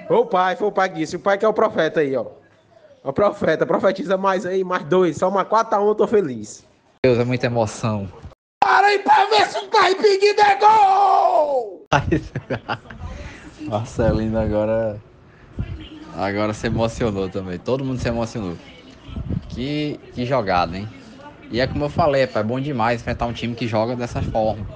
Foi 0.07 0.17
o 0.17 0.27
pai, 0.27 0.57
foi 0.57 0.69
o 0.69 0.73
pai 0.73 0.89
que 0.91 0.97
disse. 0.97 1.17
O 1.17 1.21
pai 1.21 1.39
que 1.39 1.45
é 1.45 1.49
o 1.49 1.55
profeta 1.55 2.01
aí, 2.01 2.15
ó. 2.17 2.27
O 3.03 3.13
profeta, 3.13 3.67
profetiza 3.67 4.17
mais 4.17 4.47
aí, 4.47 4.63
mais 4.63 4.85
dois. 4.85 5.17
Só 5.17 5.29
uma 5.29 5.45
4x1, 5.45 5.89
eu 5.89 5.95
tô 5.95 6.07
feliz. 6.07 6.65
Deus, 7.05 7.19
é 7.19 7.25
muita 7.25 7.47
emoção. 7.47 8.09
Para 8.63 8.89
aí 8.89 8.99
pra 8.99 9.27
ver 9.27 9.47
se 9.47 9.59
o 9.59 9.69
tá 9.69 9.91
impedido 9.91 10.41
é 10.43 10.57
gol! 10.57 11.87
Marcelino 13.61 14.39
agora. 14.39 15.01
Agora 16.15 16.53
se 16.55 16.67
emocionou 16.67 17.29
também. 17.29 17.59
Todo 17.59 17.85
mundo 17.85 17.99
se 18.01 18.09
emocionou. 18.09 18.57
Que, 19.49 19.99
que 20.15 20.25
jogada, 20.25 20.77
hein? 20.77 20.89
E 21.51 21.61
é 21.61 21.67
como 21.67 21.85
eu 21.85 21.89
falei, 21.89 22.27
pá, 22.27 22.41
é 22.41 22.43
bom 22.43 22.61
demais 22.61 23.01
enfrentar 23.01 23.27
um 23.27 23.33
time 23.33 23.55
que 23.55 23.67
joga 23.67 23.95
dessa 23.95 24.21
forma. 24.21 24.67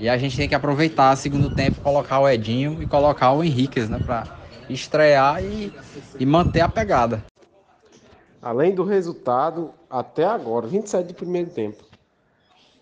E 0.00 0.08
a 0.08 0.16
gente 0.16 0.36
tem 0.36 0.48
que 0.48 0.54
aproveitar 0.54 1.14
segundo 1.16 1.50
tempo, 1.50 1.80
colocar 1.80 2.20
o 2.20 2.28
Edinho 2.28 2.82
e 2.82 2.86
colocar 2.86 3.32
o 3.32 3.42
Henriquez, 3.42 3.88
né? 3.88 4.00
Pra 4.04 4.24
estrear 4.68 5.42
e, 5.42 5.72
e 6.18 6.26
manter 6.26 6.60
a 6.60 6.68
pegada. 6.68 7.22
Além 8.40 8.74
do 8.74 8.84
resultado, 8.84 9.72
até 9.90 10.24
agora, 10.24 10.66
27 10.66 11.08
de 11.08 11.14
primeiro 11.14 11.50
tempo. 11.50 11.82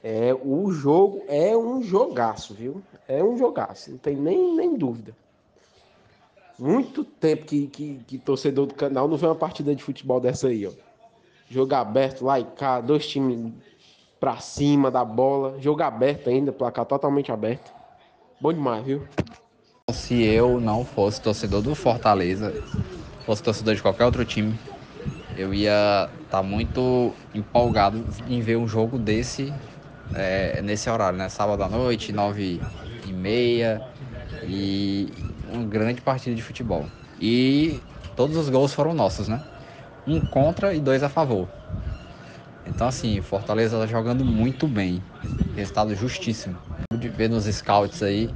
É, 0.03 0.35
o 0.35 0.71
jogo 0.71 1.25
é 1.27 1.57
um 1.57 1.83
jogaço, 1.83 2.55
viu? 2.55 2.83
É 3.09 3.25
um 3.25 3.37
jogaço, 3.37 3.91
não 3.91 3.99
tem 3.99 4.15
nem, 4.15 4.55
nem 4.55 4.77
dúvida. 4.77 5.15
Muito 6.59 7.05
tempo 7.05 7.45
que, 7.45 7.67
que, 7.67 8.01
que 8.07 8.19
torcedor 8.19 8.67
do 8.67 8.75
canal 8.75 9.07
não 9.07 9.17
vê 9.17 9.27
uma 9.27 9.35
partida 9.35 9.75
de 9.75 9.83
futebol 9.83 10.21
dessa 10.21 10.49
aí, 10.49 10.67
ó. 10.67 10.71
Jogo 11.51 11.75
aberto, 11.75 12.25
lá 12.25 12.41
e 12.41 12.45
cá, 12.45 12.81
dois 12.81 13.07
times 13.07 13.53
pra 14.19 14.39
cima 14.39 14.91
da 14.91 15.05
bola. 15.05 15.61
Jogo 15.61 15.83
aberto 15.83 16.29
ainda, 16.29 16.53
placar 16.53 16.87
totalmente 16.87 17.31
aberto. 17.31 17.73
Bom 18.41 18.53
demais, 18.53 18.85
viu? 18.85 19.03
Se 19.93 20.23
eu 20.25 20.61
não 20.61 20.85
fosse 20.85 21.21
torcedor 21.21 21.63
do 21.63 21.75
Fortaleza, 21.75 22.53
fosse 23.25 23.43
torcedor 23.43 23.75
de 23.75 23.83
qualquer 23.83 24.05
outro 24.05 24.25
time, 24.25 24.59
eu 25.37 25.55
ia 25.55 26.11
estar 26.25 26.43
muito 26.43 27.13
empolgado 27.35 28.05
em 28.29 28.41
ver 28.41 28.57
um 28.57 28.67
jogo 28.67 28.99
desse 28.99 29.53
é, 30.15 30.61
nesse 30.63 30.89
horário, 30.89 31.19
né? 31.19 31.29
Sábado 31.29 31.63
à 31.63 31.69
noite, 31.69 32.13
nove 32.13 32.61
e 33.07 33.13
meia 33.13 33.81
e 34.43 35.13
uma 35.53 35.65
grande 35.65 36.01
partida 36.01 36.35
de 36.35 36.43
futebol. 36.43 36.87
E 37.21 37.81
todos 38.15 38.37
os 38.37 38.49
gols 38.49 38.73
foram 38.73 38.95
nossos, 38.95 39.29
né? 39.29 39.43
Um 40.07 40.21
contra 40.21 40.75
e 40.75 40.81
dois 40.81 41.03
a 41.03 41.09
favor. 41.09 41.49
Então 42.67 42.87
assim, 42.87 43.21
Fortaleza 43.21 43.79
tá 43.79 43.87
jogando 43.87 44.25
muito 44.25 44.67
bem. 44.67 45.03
Resultado 45.55 45.95
justíssimo. 45.95 46.57
De 46.99 47.09
ver 47.09 47.29
nos 47.29 47.45
scouts 47.45 48.03
aí, 48.03 48.31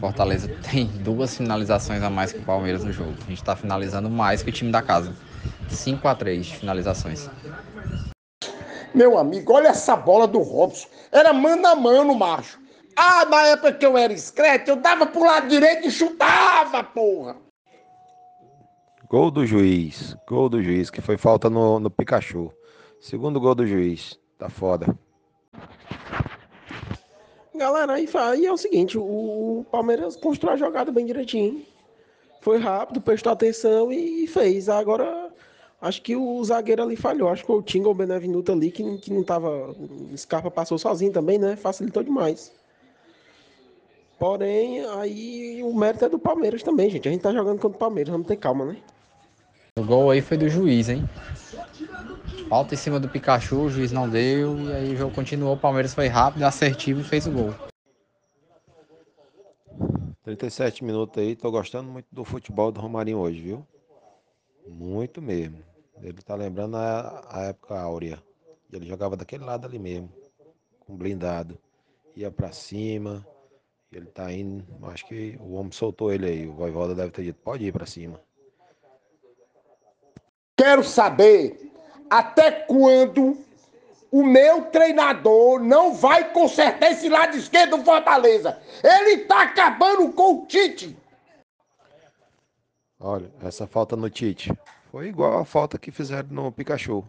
Fortaleza 0.00 0.48
tem 0.70 0.86
duas 0.86 1.36
finalizações 1.36 2.02
a 2.02 2.10
mais 2.10 2.32
que 2.32 2.38
o 2.38 2.42
Palmeiras 2.42 2.84
no 2.84 2.92
jogo. 2.92 3.14
A 3.26 3.30
gente 3.30 3.42
tá 3.42 3.56
finalizando 3.56 4.08
mais 4.10 4.42
que 4.42 4.50
o 4.50 4.52
time 4.52 4.70
da 4.70 4.82
casa. 4.82 5.12
5 5.68 6.06
a 6.06 6.14
3 6.14 6.46
de 6.46 6.56
finalizações. 6.56 7.28
Meu 8.94 9.16
amigo, 9.16 9.54
olha 9.54 9.68
essa 9.68 9.96
bola 9.96 10.26
do 10.26 10.40
Robson. 10.40 10.86
Era 11.10 11.32
mano 11.32 11.66
a 11.66 11.74
mano, 11.74 12.14
macho. 12.14 12.61
Ah, 12.96 13.24
na 13.24 13.42
época 13.48 13.72
que 13.72 13.86
eu 13.86 13.96
era 13.96 14.12
escrete, 14.12 14.70
eu 14.70 14.76
dava 14.76 15.06
pro 15.06 15.24
lado 15.24 15.48
direito 15.48 15.88
e 15.88 15.90
chutava, 15.90 16.82
porra. 16.84 17.36
Gol 19.08 19.30
do 19.30 19.46
juiz. 19.46 20.16
Gol 20.26 20.48
do 20.48 20.62
juiz, 20.62 20.90
que 20.90 21.00
foi 21.00 21.18
falta 21.18 21.50
no, 21.50 21.78
no 21.78 21.90
Pikachu. 21.90 22.52
Segundo 23.00 23.40
gol 23.40 23.54
do 23.54 23.66
juiz. 23.66 24.18
Tá 24.38 24.48
foda. 24.48 24.96
Galera, 27.54 27.92
aí, 27.92 28.08
aí 28.14 28.46
é 28.46 28.52
o 28.52 28.56
seguinte, 28.56 28.96
o, 28.96 29.64
Palmeiras 29.70 30.16
constrói 30.16 30.54
a 30.54 30.56
jogada 30.56 30.90
bem 30.90 31.04
direitinho. 31.04 31.64
foi 32.40 32.58
rápido, 32.58 33.00
prestou 33.00 33.32
atenção 33.32 33.92
e 33.92 34.26
fez. 34.26 34.68
Agora, 34.68 35.30
acho 35.80 36.00
que 36.02 36.16
o 36.16 36.42
zagueiro 36.42 36.82
ali 36.82 36.96
falhou. 36.96 37.28
Acho 37.28 37.44
que 37.44 37.52
o 37.52 37.62
Tinga 37.62 37.88
ou 37.88 37.92
o 37.92 37.96
Benevenuto 37.96 38.50
ali, 38.50 38.70
que, 38.70 38.98
que 38.98 39.12
não 39.12 39.22
tava. 39.22 39.70
O 39.70 40.16
Scarpa 40.16 40.50
passou 40.50 40.78
sozinho 40.78 41.12
também, 41.12 41.38
né? 41.38 41.54
Facilitou 41.54 42.02
demais. 42.02 42.50
Porém, 44.22 44.86
aí 44.86 45.64
o 45.64 45.74
mérito 45.74 46.04
é 46.04 46.08
do 46.08 46.16
Palmeiras 46.16 46.62
também, 46.62 46.88
gente. 46.88 47.08
A 47.08 47.10
gente 47.10 47.22
tá 47.22 47.32
jogando 47.32 47.58
contra 47.58 47.76
o 47.76 47.80
Palmeiras, 47.80 48.12
vamos 48.12 48.28
ter 48.28 48.36
calma, 48.36 48.66
né? 48.66 48.76
O 49.76 49.82
gol 49.82 50.12
aí 50.12 50.20
foi 50.20 50.36
do 50.36 50.48
juiz, 50.48 50.88
hein? 50.88 51.02
Falta 52.48 52.72
em 52.72 52.76
cima 52.76 53.00
do 53.00 53.08
Pikachu, 53.08 53.62
o 53.62 53.68
juiz 53.68 53.90
não 53.90 54.08
deu, 54.08 54.56
e 54.60 54.72
aí 54.74 54.94
o 54.94 54.96
jogo 54.96 55.12
continuou. 55.12 55.54
O 55.54 55.58
Palmeiras 55.58 55.92
foi 55.92 56.06
rápido, 56.06 56.44
assertivo 56.44 57.00
e 57.00 57.04
fez 57.04 57.26
o 57.26 57.32
gol. 57.32 57.52
37 60.22 60.84
minutos 60.84 61.20
aí, 61.20 61.34
tô 61.34 61.50
gostando 61.50 61.90
muito 61.90 62.06
do 62.12 62.24
futebol 62.24 62.70
do 62.70 62.80
Romarinho 62.80 63.18
hoje, 63.18 63.40
viu? 63.40 63.66
Muito 64.68 65.20
mesmo. 65.20 65.58
Ele 66.00 66.22
tá 66.22 66.36
lembrando 66.36 66.76
a, 66.76 67.26
a 67.28 67.42
época 67.46 67.76
áurea. 67.76 68.22
Ele 68.72 68.86
jogava 68.86 69.16
daquele 69.16 69.42
lado 69.42 69.66
ali 69.66 69.80
mesmo, 69.80 70.08
com 70.78 70.96
blindado. 70.96 71.58
Ia 72.14 72.30
pra 72.30 72.52
cima, 72.52 73.26
ele 73.92 74.06
tá 74.06 74.32
indo. 74.32 74.64
Acho 74.88 75.06
que 75.06 75.36
o 75.40 75.54
homem 75.54 75.70
soltou 75.70 76.12
ele 76.12 76.26
aí. 76.26 76.48
O 76.48 76.52
Voivoda 76.52 76.94
deve 76.94 77.10
ter 77.10 77.22
dito: 77.22 77.38
pode 77.42 77.64
ir 77.64 77.72
pra 77.72 77.86
cima. 77.86 78.20
Quero 80.56 80.82
saber 80.82 81.70
até 82.08 82.50
quando 82.50 83.36
o 84.10 84.22
meu 84.22 84.66
treinador 84.66 85.60
não 85.60 85.94
vai 85.94 86.32
consertar 86.32 86.92
esse 86.92 87.08
lado 87.08 87.36
esquerdo 87.36 87.78
do 87.78 87.84
Fortaleza. 87.84 88.60
Ele 88.82 89.24
tá 89.24 89.42
acabando 89.42 90.12
com 90.12 90.42
o 90.42 90.46
Tite. 90.46 90.96
Olha, 93.00 93.32
essa 93.42 93.66
falta 93.66 93.96
no 93.96 94.08
Tite 94.08 94.52
foi 94.90 95.08
igual 95.08 95.38
a 95.38 95.44
falta 95.44 95.78
que 95.78 95.90
fizeram 95.90 96.28
no 96.30 96.52
Pikachu. 96.52 97.04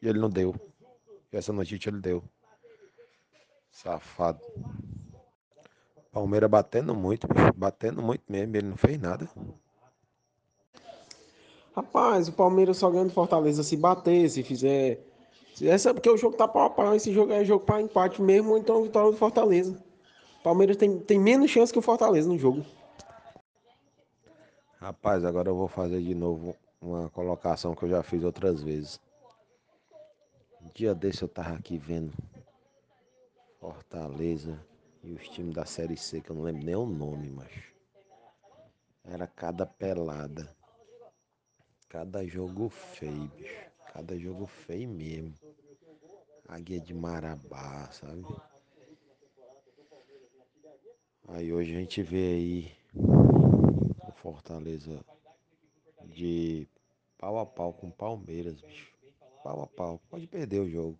E 0.00 0.08
ele 0.08 0.18
não 0.18 0.30
deu. 0.30 0.54
Essa 1.32 1.52
no 1.52 1.64
Tite 1.64 1.88
ele 1.88 2.00
deu. 2.00 2.22
Safado. 3.70 4.40
Palmeiras 6.12 6.50
batendo 6.50 6.94
muito, 6.94 7.26
bicho, 7.26 7.52
batendo 7.56 8.02
muito 8.02 8.22
mesmo. 8.28 8.54
Ele 8.54 8.68
não 8.68 8.76
fez 8.76 9.00
nada. 9.00 9.28
Rapaz, 11.74 12.28
o 12.28 12.32
Palmeiras 12.32 12.76
só 12.76 12.90
ganha 12.90 13.06
do 13.06 13.10
Fortaleza 13.10 13.62
se 13.62 13.78
bater, 13.78 14.28
se 14.28 14.42
fizer. 14.42 15.00
Essa, 15.62 15.94
porque 15.94 16.10
o 16.10 16.16
jogo 16.16 16.36
tá 16.36 16.46
pau 16.46 16.66
a 16.66 16.70
pau, 16.70 16.94
esse 16.94 17.12
jogo 17.12 17.32
é 17.32 17.44
jogo 17.44 17.64
para 17.64 17.80
empate 17.80 18.20
mesmo, 18.20 18.50
ou 18.50 18.58
então 18.58 18.82
vitória 18.82 19.10
do 19.10 19.16
Fortaleza. 19.16 19.82
O 20.40 20.42
Palmeiras 20.42 20.76
tem, 20.76 20.98
tem 20.98 21.18
menos 21.18 21.50
chance 21.50 21.72
que 21.72 21.78
o 21.78 21.82
Fortaleza 21.82 22.28
no 22.28 22.38
jogo. 22.38 22.64
Rapaz, 24.78 25.24
agora 25.24 25.48
eu 25.48 25.54
vou 25.54 25.68
fazer 25.68 26.02
de 26.02 26.14
novo 26.14 26.54
uma 26.80 27.08
colocação 27.08 27.74
que 27.74 27.84
eu 27.84 27.88
já 27.88 28.02
fiz 28.02 28.22
outras 28.22 28.62
vezes. 28.62 29.00
Um 30.60 30.68
dia 30.74 30.94
desse 30.94 31.22
eu 31.22 31.28
tava 31.28 31.54
aqui 31.54 31.78
vendo 31.78 32.12
Fortaleza 33.60 34.58
e 35.02 35.12
os 35.12 35.28
times 35.28 35.54
da 35.54 35.64
Série 35.64 35.96
C, 35.96 36.20
que 36.20 36.30
eu 36.30 36.36
não 36.36 36.42
lembro 36.42 36.64
nem 36.64 36.76
o 36.76 36.86
nome, 36.86 37.28
mas 37.28 37.50
era 39.04 39.26
cada 39.26 39.66
pelada. 39.66 40.56
Cada 41.88 42.24
jogo 42.26 42.68
feio, 42.68 43.28
bicho. 43.36 43.70
Cada 43.92 44.18
jogo 44.18 44.46
feio 44.46 44.88
mesmo. 44.88 45.34
Águia 46.48 46.80
de 46.80 46.94
Marabá, 46.94 47.90
sabe? 47.92 48.24
Aí 51.28 51.52
hoje 51.52 51.74
a 51.74 51.80
gente 51.80 52.02
vê 52.02 52.34
aí 52.34 52.76
o 52.94 54.12
Fortaleza 54.12 55.04
de 56.04 56.68
pau 57.18 57.38
a 57.38 57.46
pau 57.46 57.72
com 57.72 57.90
Palmeiras, 57.90 58.60
bicho. 58.60 58.92
Pau 59.42 59.62
a 59.62 59.66
pau. 59.66 60.00
Pode 60.08 60.26
perder 60.26 60.60
o 60.60 60.68
jogo. 60.68 60.98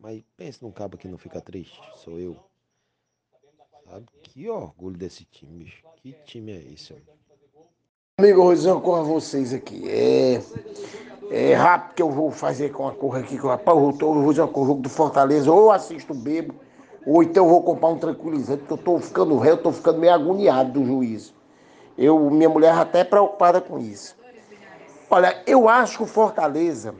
Mas 0.00 0.22
pensa 0.36 0.64
num 0.64 0.72
cabo 0.72 0.96
que 0.96 1.08
não 1.08 1.18
fica 1.18 1.40
triste. 1.40 1.80
Sou 1.96 2.18
eu. 2.18 2.55
Sabe? 3.88 4.06
Que 4.22 4.48
orgulho 4.48 4.96
desse 4.96 5.24
time, 5.24 5.64
bicho. 5.64 5.82
Que 6.02 6.12
time 6.24 6.52
é 6.52 6.72
esse, 6.72 6.92
homem? 6.92 7.04
Amigo 8.18 8.42
Rosão, 8.42 8.80
com 8.80 9.04
vocês 9.04 9.52
aqui. 9.52 9.88
É, 9.88 10.40
é 11.30 11.54
rápido 11.54 11.94
que 11.94 12.02
eu 12.02 12.10
vou 12.10 12.30
fazer 12.30 12.70
com 12.70 12.88
a 12.88 12.92
cor 12.92 13.16
aqui. 13.16 13.38
Que 13.38 13.44
eu, 13.44 13.50
rapaz, 13.50 13.78
eu, 13.78 13.92
tô, 13.92 14.14
vou 14.14 14.32
jogar 14.32 14.52
com 14.52 14.62
o 14.62 14.66
jogo 14.66 14.82
do 14.82 14.88
Fortaleza. 14.88 15.52
Ou 15.52 15.70
assisto 15.70 16.14
bebo, 16.14 16.54
ou 17.06 17.22
então 17.22 17.44
eu 17.44 17.50
vou 17.50 17.62
comprar 17.62 17.88
um 17.88 17.98
tranquilizante, 17.98 18.60
porque 18.60 18.72
eu 18.72 18.78
tô 18.78 18.98
ficando 18.98 19.38
réu, 19.38 19.54
eu 19.54 19.62
tô 19.62 19.70
ficando 19.70 19.98
meio 20.00 20.12
agoniado 20.12 20.72
do 20.72 20.84
juízo. 20.84 21.34
Eu, 21.96 22.18
minha 22.30 22.48
mulher 22.48 22.74
até 22.74 23.00
é 23.00 23.04
preocupada 23.04 23.60
com 23.60 23.78
isso. 23.78 24.16
Olha, 25.08 25.42
eu 25.46 25.68
acho 25.68 25.98
que 25.98 26.02
o 26.02 26.06
Fortaleza 26.06 26.94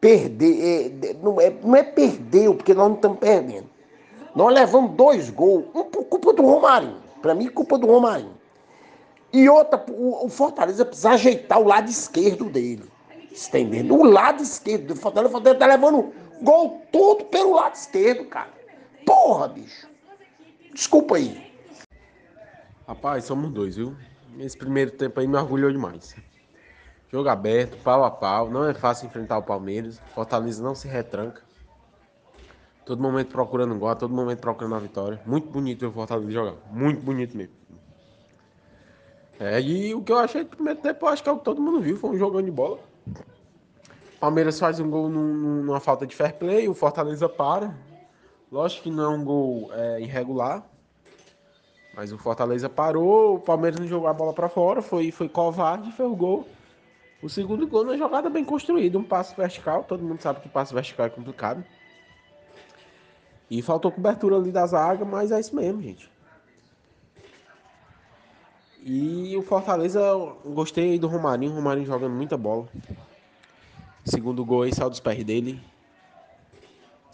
perder, 0.00 1.02
é, 1.04 1.14
não, 1.14 1.40
é, 1.40 1.50
não 1.50 1.76
é 1.76 1.82
perdeu, 1.82 2.54
porque 2.54 2.72
nós 2.72 2.88
não 2.88 2.96
estamos 2.96 3.18
perdendo. 3.18 3.71
Nós 4.34 4.52
levamos 4.52 4.96
dois 4.96 5.30
gols, 5.30 5.66
um 5.74 5.84
por 5.84 6.04
culpa 6.04 6.32
do 6.32 6.42
Romarinho. 6.42 6.96
Para 7.20 7.34
mim, 7.34 7.48
culpa 7.48 7.78
do 7.78 7.86
Romarinho. 7.86 8.34
E 9.32 9.48
outra, 9.48 9.82
o, 9.88 10.28
Fortaleza 10.28 10.84
precisa 10.84 11.10
ajeitar 11.10 11.58
o 11.58 11.64
lado 11.64 11.88
esquerdo 11.88 12.46
dele. 12.46 12.84
Você 13.34 13.60
entendendo? 13.60 13.94
O 13.94 14.04
lado 14.04 14.42
esquerdo 14.42 14.88
do 14.88 14.96
Fortaleza, 14.96 15.30
o 15.30 15.32
Fortaleza 15.32 15.58
tá 15.58 15.66
levando 15.66 16.12
gol 16.42 16.82
todo 16.92 17.24
pelo 17.24 17.54
lado 17.54 17.74
esquerdo, 17.74 18.26
cara. 18.26 18.50
Porra, 19.06 19.48
bicho. 19.48 19.88
Desculpa 20.74 21.16
aí. 21.16 21.52
Rapaz, 22.86 23.24
somos 23.24 23.50
dois, 23.50 23.76
viu? 23.76 23.96
Esse 24.38 24.56
primeiro 24.56 24.90
tempo 24.90 25.20
aí 25.20 25.26
me 25.26 25.36
orgulhou 25.36 25.70
demais. 25.70 26.14
Jogo 27.10 27.28
aberto, 27.28 27.76
pau 27.82 28.04
a 28.04 28.10
pau. 28.10 28.50
Não 28.50 28.68
é 28.68 28.74
fácil 28.74 29.06
enfrentar 29.06 29.38
o 29.38 29.42
Palmeiras. 29.42 30.00
Fortaleza 30.14 30.62
não 30.62 30.74
se 30.74 30.88
retranca. 30.88 31.42
Todo 32.92 33.00
momento 33.02 33.28
procurando 33.28 33.72
um 33.72 33.78
gol, 33.78 33.88
a 33.88 33.94
todo 33.94 34.12
momento 34.12 34.40
procurando 34.40 34.74
a 34.74 34.78
vitória. 34.78 35.18
Muito 35.24 35.48
bonito 35.48 35.86
o 35.86 35.90
Fortaleza 35.90 36.30
jogar. 36.30 36.56
Muito 36.70 37.00
bonito 37.00 37.34
mesmo. 37.34 37.54
É, 39.40 39.58
e 39.62 39.94
o 39.94 40.02
que 40.02 40.12
eu 40.12 40.18
achei 40.18 40.44
do 40.44 40.50
primeiro 40.50 40.78
tempo, 40.78 41.06
eu 41.06 41.08
acho 41.08 41.22
que 41.22 41.28
é 41.30 41.32
o 41.32 41.38
que 41.38 41.44
todo 41.44 41.62
mundo 41.62 41.80
viu. 41.80 41.96
Foi 41.96 42.10
um 42.10 42.18
jogão 42.18 42.42
de 42.42 42.50
bola. 42.50 42.78
Palmeiras 44.20 44.60
faz 44.60 44.78
um 44.78 44.90
gol 44.90 45.08
num- 45.08 45.32
num- 45.32 45.62
numa 45.62 45.80
falta 45.80 46.06
de 46.06 46.14
fair 46.14 46.34
play, 46.34 46.68
o 46.68 46.74
Fortaleza 46.74 47.30
para. 47.30 47.74
Lógico 48.50 48.82
que 48.82 48.90
não 48.90 49.04
é 49.04 49.08
um 49.08 49.24
gol 49.24 49.70
é, 49.72 50.02
irregular, 50.02 50.62
mas 51.94 52.12
o 52.12 52.18
Fortaleza 52.18 52.68
parou, 52.68 53.36
o 53.36 53.40
Palmeiras 53.40 53.80
não 53.80 53.86
jogou 53.86 54.06
a 54.06 54.12
bola 54.12 54.34
pra 54.34 54.50
fora, 54.50 54.82
foi, 54.82 55.10
foi 55.10 55.30
covarde 55.30 55.90
fez 55.92 56.06
o 56.06 56.14
gol. 56.14 56.46
O 57.22 57.28
segundo 57.30 57.66
gol 57.66 57.86
na 57.86 57.96
jogada 57.96 58.28
bem 58.28 58.44
construída, 58.44 58.98
um 58.98 59.02
passe 59.02 59.34
vertical, 59.34 59.82
todo 59.82 60.04
mundo 60.04 60.20
sabe 60.20 60.40
que 60.40 60.48
passe 60.50 60.74
vertical 60.74 61.06
é 61.06 61.08
complicado. 61.08 61.64
E 63.52 63.60
faltou 63.60 63.92
cobertura 63.92 64.36
ali 64.36 64.50
da 64.50 64.66
zaga, 64.66 65.04
mas 65.04 65.30
é 65.30 65.38
isso 65.38 65.54
mesmo, 65.54 65.82
gente. 65.82 66.10
E 68.82 69.36
o 69.36 69.42
Fortaleza, 69.42 70.00
gostei 70.42 70.98
do 70.98 71.06
Romarinho, 71.06 71.52
o 71.52 71.56
Romarinho 71.56 71.86
jogando 71.86 72.14
muita 72.14 72.38
bola. 72.38 72.66
Segundo 74.06 74.42
gol 74.42 74.62
aí, 74.62 74.74
saiu 74.74 74.88
dos 74.88 75.00
pés 75.00 75.22
dele. 75.22 75.62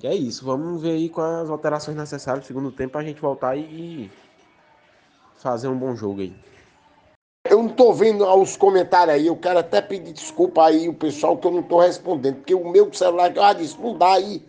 E 0.01 0.07
é 0.07 0.15
isso, 0.15 0.45
vamos 0.45 0.81
ver 0.81 0.93
aí 0.93 1.09
com 1.09 1.21
as 1.21 1.51
alterações 1.51 1.97
necessárias 1.97 2.45
no 2.45 2.47
segundo 2.47 2.71
tempo 2.71 2.93
pra 2.93 3.03
gente 3.03 3.21
voltar 3.21 3.59
e 3.59 4.09
fazer 5.39 5.67
um 5.67 5.77
bom 5.77 5.97
jogo 5.97 6.21
aí. 6.21 6.33
Eu 7.51 7.65
não 7.65 7.71
tô 7.71 7.93
vendo 7.93 8.25
os 8.25 8.57
comentários 8.57 9.17
aí, 9.17 9.27
eu 9.27 9.37
quero 9.37 9.59
até 9.59 9.83
pedir 9.83 10.13
desculpa 10.13 10.67
aí 10.67 10.89
o 10.89 10.95
pessoal 10.95 11.37
que 11.37 11.49
eu 11.49 11.51
não 11.51 11.65
tô 11.65 11.81
respondendo, 11.81 12.37
porque 12.37 12.55
o 12.55 12.71
meu 12.71 12.93
celular, 12.95 13.37
ah, 13.41 13.53
disse, 13.53 13.77
não 13.81 13.99
dá 13.99 14.13
aí. 14.13 14.41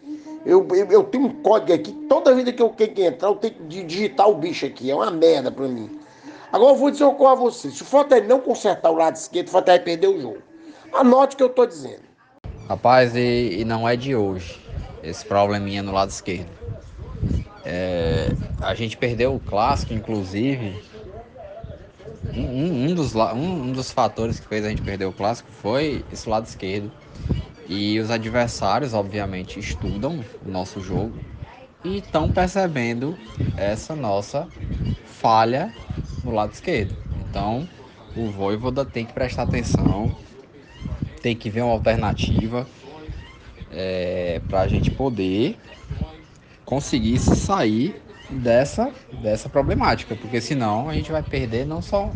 Eu, 0.49 0.67
eu, 0.71 0.91
eu 0.91 1.03
tenho 1.03 1.25
um 1.25 1.41
código 1.41 1.73
aqui, 1.73 1.91
toda 2.07 2.33
vida 2.33 2.51
que 2.51 2.61
eu 2.61 2.69
tenho 2.69 2.93
que 2.93 3.03
entrar, 3.03 3.27
eu 3.29 3.35
tenho 3.35 3.53
que 3.53 3.63
di- 3.65 3.83
digitar 3.83 4.27
o 4.29 4.35
bicho 4.35 4.65
aqui, 4.65 4.89
é 4.89 4.95
uma 4.95 5.11
merda 5.11 5.51
pra 5.51 5.67
mim. 5.67 5.89
Agora 6.51 6.71
eu 6.73 6.75
vou 6.75 6.89
dizer 6.89 7.03
uma 7.03 7.13
coisa 7.13 7.33
a 7.33 7.35
você, 7.35 7.69
se 7.69 7.81
o 7.83 7.85
Fortaleza 7.85 8.27
não 8.27 8.39
consertar 8.39 8.89
o 8.89 8.95
lado 8.95 9.15
esquerdo, 9.15 9.47
o 9.47 9.51
Fortaleza 9.51 9.83
vai 9.83 9.85
perder 9.85 10.07
o 10.07 10.19
jogo. 10.19 10.41
Anote 10.91 11.35
o 11.35 11.37
que 11.37 11.43
eu 11.43 11.49
tô 11.49 11.65
dizendo. 11.65 12.01
Rapaz, 12.67 13.15
e, 13.15 13.59
e 13.59 13.65
não 13.65 13.87
é 13.87 13.95
de 13.95 14.15
hoje 14.15 14.59
esse 15.03 15.23
probleminha 15.23 15.83
no 15.83 15.91
lado 15.91 16.09
esquerdo. 16.09 16.49
É, 17.63 18.33
a 18.59 18.73
gente 18.73 18.97
perdeu 18.97 19.35
o 19.35 19.39
clássico, 19.39 19.93
inclusive. 19.93 20.73
Um, 22.35 22.89
um- 22.89 22.95
dos, 22.95 23.15
um, 23.15 23.63
um 23.63 23.71
dos 23.71 23.91
fatores 23.91 24.39
que 24.39 24.47
fez 24.47 24.63
a 24.63 24.69
gente 24.69 24.81
perder 24.81 25.05
o 25.05 25.11
clássico 25.11 25.49
foi 25.51 26.03
esse 26.11 26.29
lado 26.29 26.45
esquerdo. 26.45 26.91
E 27.69 27.99
os 27.99 28.09
adversários, 28.09 28.95
obviamente, 28.95 29.59
estudam 29.59 30.25
o 30.43 30.49
nosso 30.49 30.81
jogo 30.81 31.13
e 31.85 31.99
estão 31.99 32.27
percebendo 32.27 33.15
essa 33.55 33.95
nossa 33.95 34.47
falha 35.05 35.71
no 36.23 36.31
lado 36.31 36.51
esquerdo. 36.51 36.95
Então, 37.29 37.69
o 38.15 38.25
Voivoda 38.31 38.83
tem 38.83 39.05
que 39.05 39.13
prestar 39.13 39.43
atenção, 39.43 40.17
tem 41.21 41.35
que 41.35 41.47
ver 41.51 41.61
uma 41.61 41.73
alternativa 41.73 42.67
é, 43.71 44.41
para 44.49 44.61
a 44.61 44.67
gente 44.67 44.89
poder 44.89 45.55
conseguir 46.65 47.19
se 47.19 47.35
sair 47.35 48.01
dessa, 48.29 48.91
dessa 49.21 49.49
problemática, 49.49 50.15
porque 50.15 50.39
senão 50.39 50.89
a 50.89 50.93
gente 50.93 51.11
vai 51.11 51.23
perder 51.23 51.65
não 51.65 51.81
só 51.81 52.09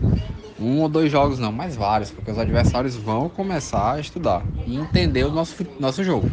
um 0.59 0.81
ou 0.81 0.89
dois 0.89 1.11
jogos, 1.11 1.39
não, 1.39 1.51
mas 1.51 1.75
vários, 1.75 2.11
porque 2.11 2.31
os 2.31 2.37
adversários 2.37 2.95
vão 2.95 3.29
começar 3.29 3.93
a 3.93 3.99
estudar 3.99 4.43
e 4.65 4.77
entender 4.77 5.23
o 5.23 5.31
nosso, 5.31 5.55
nosso 5.79 6.03
jogo. 6.03 6.29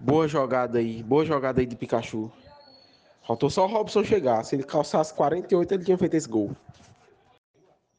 Boa 0.00 0.28
jogada 0.28 0.78
aí, 0.78 1.02
boa 1.02 1.24
jogada 1.24 1.60
aí 1.60 1.66
de 1.66 1.74
Pikachu. 1.74 2.30
Faltou 3.26 3.50
só 3.50 3.64
o 3.64 3.68
Robson 3.68 4.04
chegar. 4.04 4.44
Se 4.44 4.54
ele 4.54 4.62
calçasse 4.62 5.12
48, 5.14 5.74
ele 5.74 5.84
tinha 5.84 5.98
feito 5.98 6.14
esse 6.14 6.28
gol. 6.28 6.52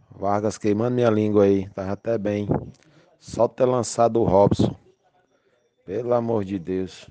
Vargas 0.10 0.58
queimando 0.58 0.96
minha 0.96 1.10
língua 1.10 1.43
aí, 1.43 1.67
tava 1.70 1.91
até 1.91 2.17
bem. 2.17 2.48
Só 3.20 3.48
ter 3.48 3.65
lançado 3.65 4.22
o 4.22 4.24
Robson. 4.24 4.74
Pelo 5.86 6.13
amor 6.13 6.46
de 6.46 6.58
Deus. 6.58 7.10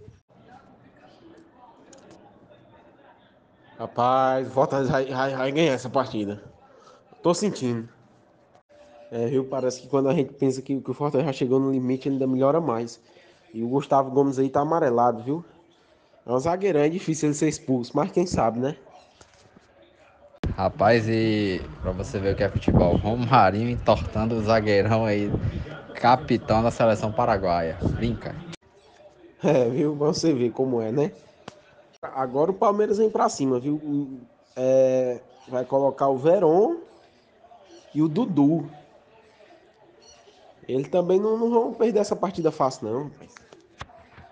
Rapaz, 3.78 4.48
volta 4.48 4.82
vai, 4.84 5.06
vai, 5.06 5.34
vai 5.36 5.52
ganhar 5.52 5.72
essa 5.74 5.88
partida. 5.90 6.42
Tô 7.22 7.34
sentindo. 7.34 7.88
É, 9.10 9.26
viu? 9.28 9.44
Parece 9.48 9.80
que 9.80 9.88
quando 9.88 10.08
a 10.08 10.14
gente 10.14 10.32
pensa 10.34 10.60
que, 10.62 10.80
que 10.80 10.90
o 10.90 10.94
Fortaleza 10.94 11.28
já 11.28 11.32
chegou 11.32 11.60
no 11.60 11.70
limite, 11.70 12.08
ele 12.08 12.14
ainda 12.16 12.26
melhora 12.26 12.60
mais. 12.60 13.00
E 13.52 13.62
o 13.62 13.68
Gustavo 13.68 14.10
Gomes 14.10 14.38
aí 14.38 14.50
tá 14.50 14.60
amarelado, 14.60 15.22
viu? 15.22 15.44
É 16.26 16.32
um 16.32 16.38
zagueirão, 16.40 16.80
é 16.82 16.88
difícil 16.90 17.28
ele 17.30 17.36
ser 17.36 17.48
expulso, 17.48 17.92
mas 17.96 18.12
quem 18.12 18.26
sabe, 18.26 18.60
né? 18.60 18.76
Rapaz, 20.56 21.06
e 21.08 21.60
pra 21.82 21.92
você 21.92 22.18
ver 22.18 22.32
o 22.32 22.36
que 22.36 22.42
é 22.42 22.48
futebol, 22.48 22.96
Romarinho 22.96 23.68
entortando 23.70 24.34
o 24.36 24.42
zagueirão 24.42 25.04
aí, 25.04 25.30
capitão 25.94 26.62
da 26.62 26.70
seleção 26.70 27.12
paraguaia. 27.12 27.78
Brinca. 27.96 28.34
É, 29.42 29.68
viu? 29.70 29.96
Pra 29.96 30.08
você 30.08 30.32
ver 30.34 30.50
como 30.50 30.80
é, 30.80 30.90
né? 30.92 31.12
Agora 32.02 32.50
o 32.50 32.54
Palmeiras 32.54 32.98
vem 32.98 33.11
pra 33.11 33.28
cima, 33.28 33.59
viu? 33.59 34.20
É, 34.54 35.20
vai 35.48 35.64
colocar 35.64 36.09
o 36.09 36.16
Veron 36.16 36.76
e 37.94 38.02
o 38.02 38.09
Dudu. 38.09 38.70
Ele 40.68 40.85
também 40.85 41.20
não, 41.20 41.37
não 41.38 41.50
vão 41.50 41.74
perder 41.74 42.00
essa 42.00 42.16
partida 42.16 42.50
fácil, 42.50 42.88
não. 42.88 43.11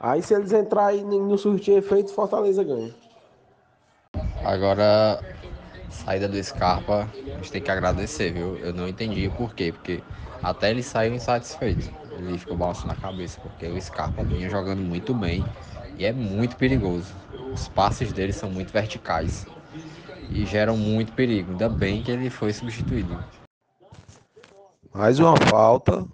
Aí 0.00 0.22
se 0.22 0.35
eles 0.35 0.53
entrarem 0.53 1.05
no 1.05 1.38
surtir 1.38 1.77
efeito, 1.77 2.12
Fortaleza 2.12 2.62
ganha. 2.62 2.94
Agora, 4.44 5.22
saída 5.90 6.29
do 6.29 6.42
Scarpa, 6.42 7.09
a 7.27 7.37
gente 7.37 7.53
tem 7.53 7.62
que 7.62 7.70
agradecer, 7.70 8.33
viu? 8.33 8.57
Eu 8.59 8.72
não 8.72 8.87
entendi 8.87 9.27
o 9.27 9.33
porquê, 9.33 9.72
porque 9.72 10.03
até 10.42 10.70
ele 10.70 10.83
saiu 10.83 11.14
insatisfeito. 11.14 11.90
Ele 12.18 12.37
ficou 12.37 12.57
balançando 12.57 12.92
a 12.92 12.96
cabeça, 12.96 13.40
porque 13.40 13.66
o 13.66 13.81
Scarpa 13.81 14.22
vinha 14.22 14.50
jogando 14.50 14.83
muito 14.83 15.14
bem 15.14 15.44
e 15.96 16.05
é 16.05 16.12
muito 16.12 16.57
perigoso. 16.57 17.23
Os 17.55 17.69
passes 17.69 18.12
dele 18.12 18.33
são 18.33 18.51
muito 18.51 18.73
verticais 18.73 19.47
e 20.29 20.45
geram 20.45 20.77
muito 20.77 21.12
perigo. 21.12 21.53
Ainda 21.53 21.69
bem 21.69 22.03
que 22.03 22.11
ele 22.11 22.29
foi 22.29 22.53
substituído. 22.53 23.17
Mais 24.93 25.21
uma 25.21 25.37
falta 25.37 26.05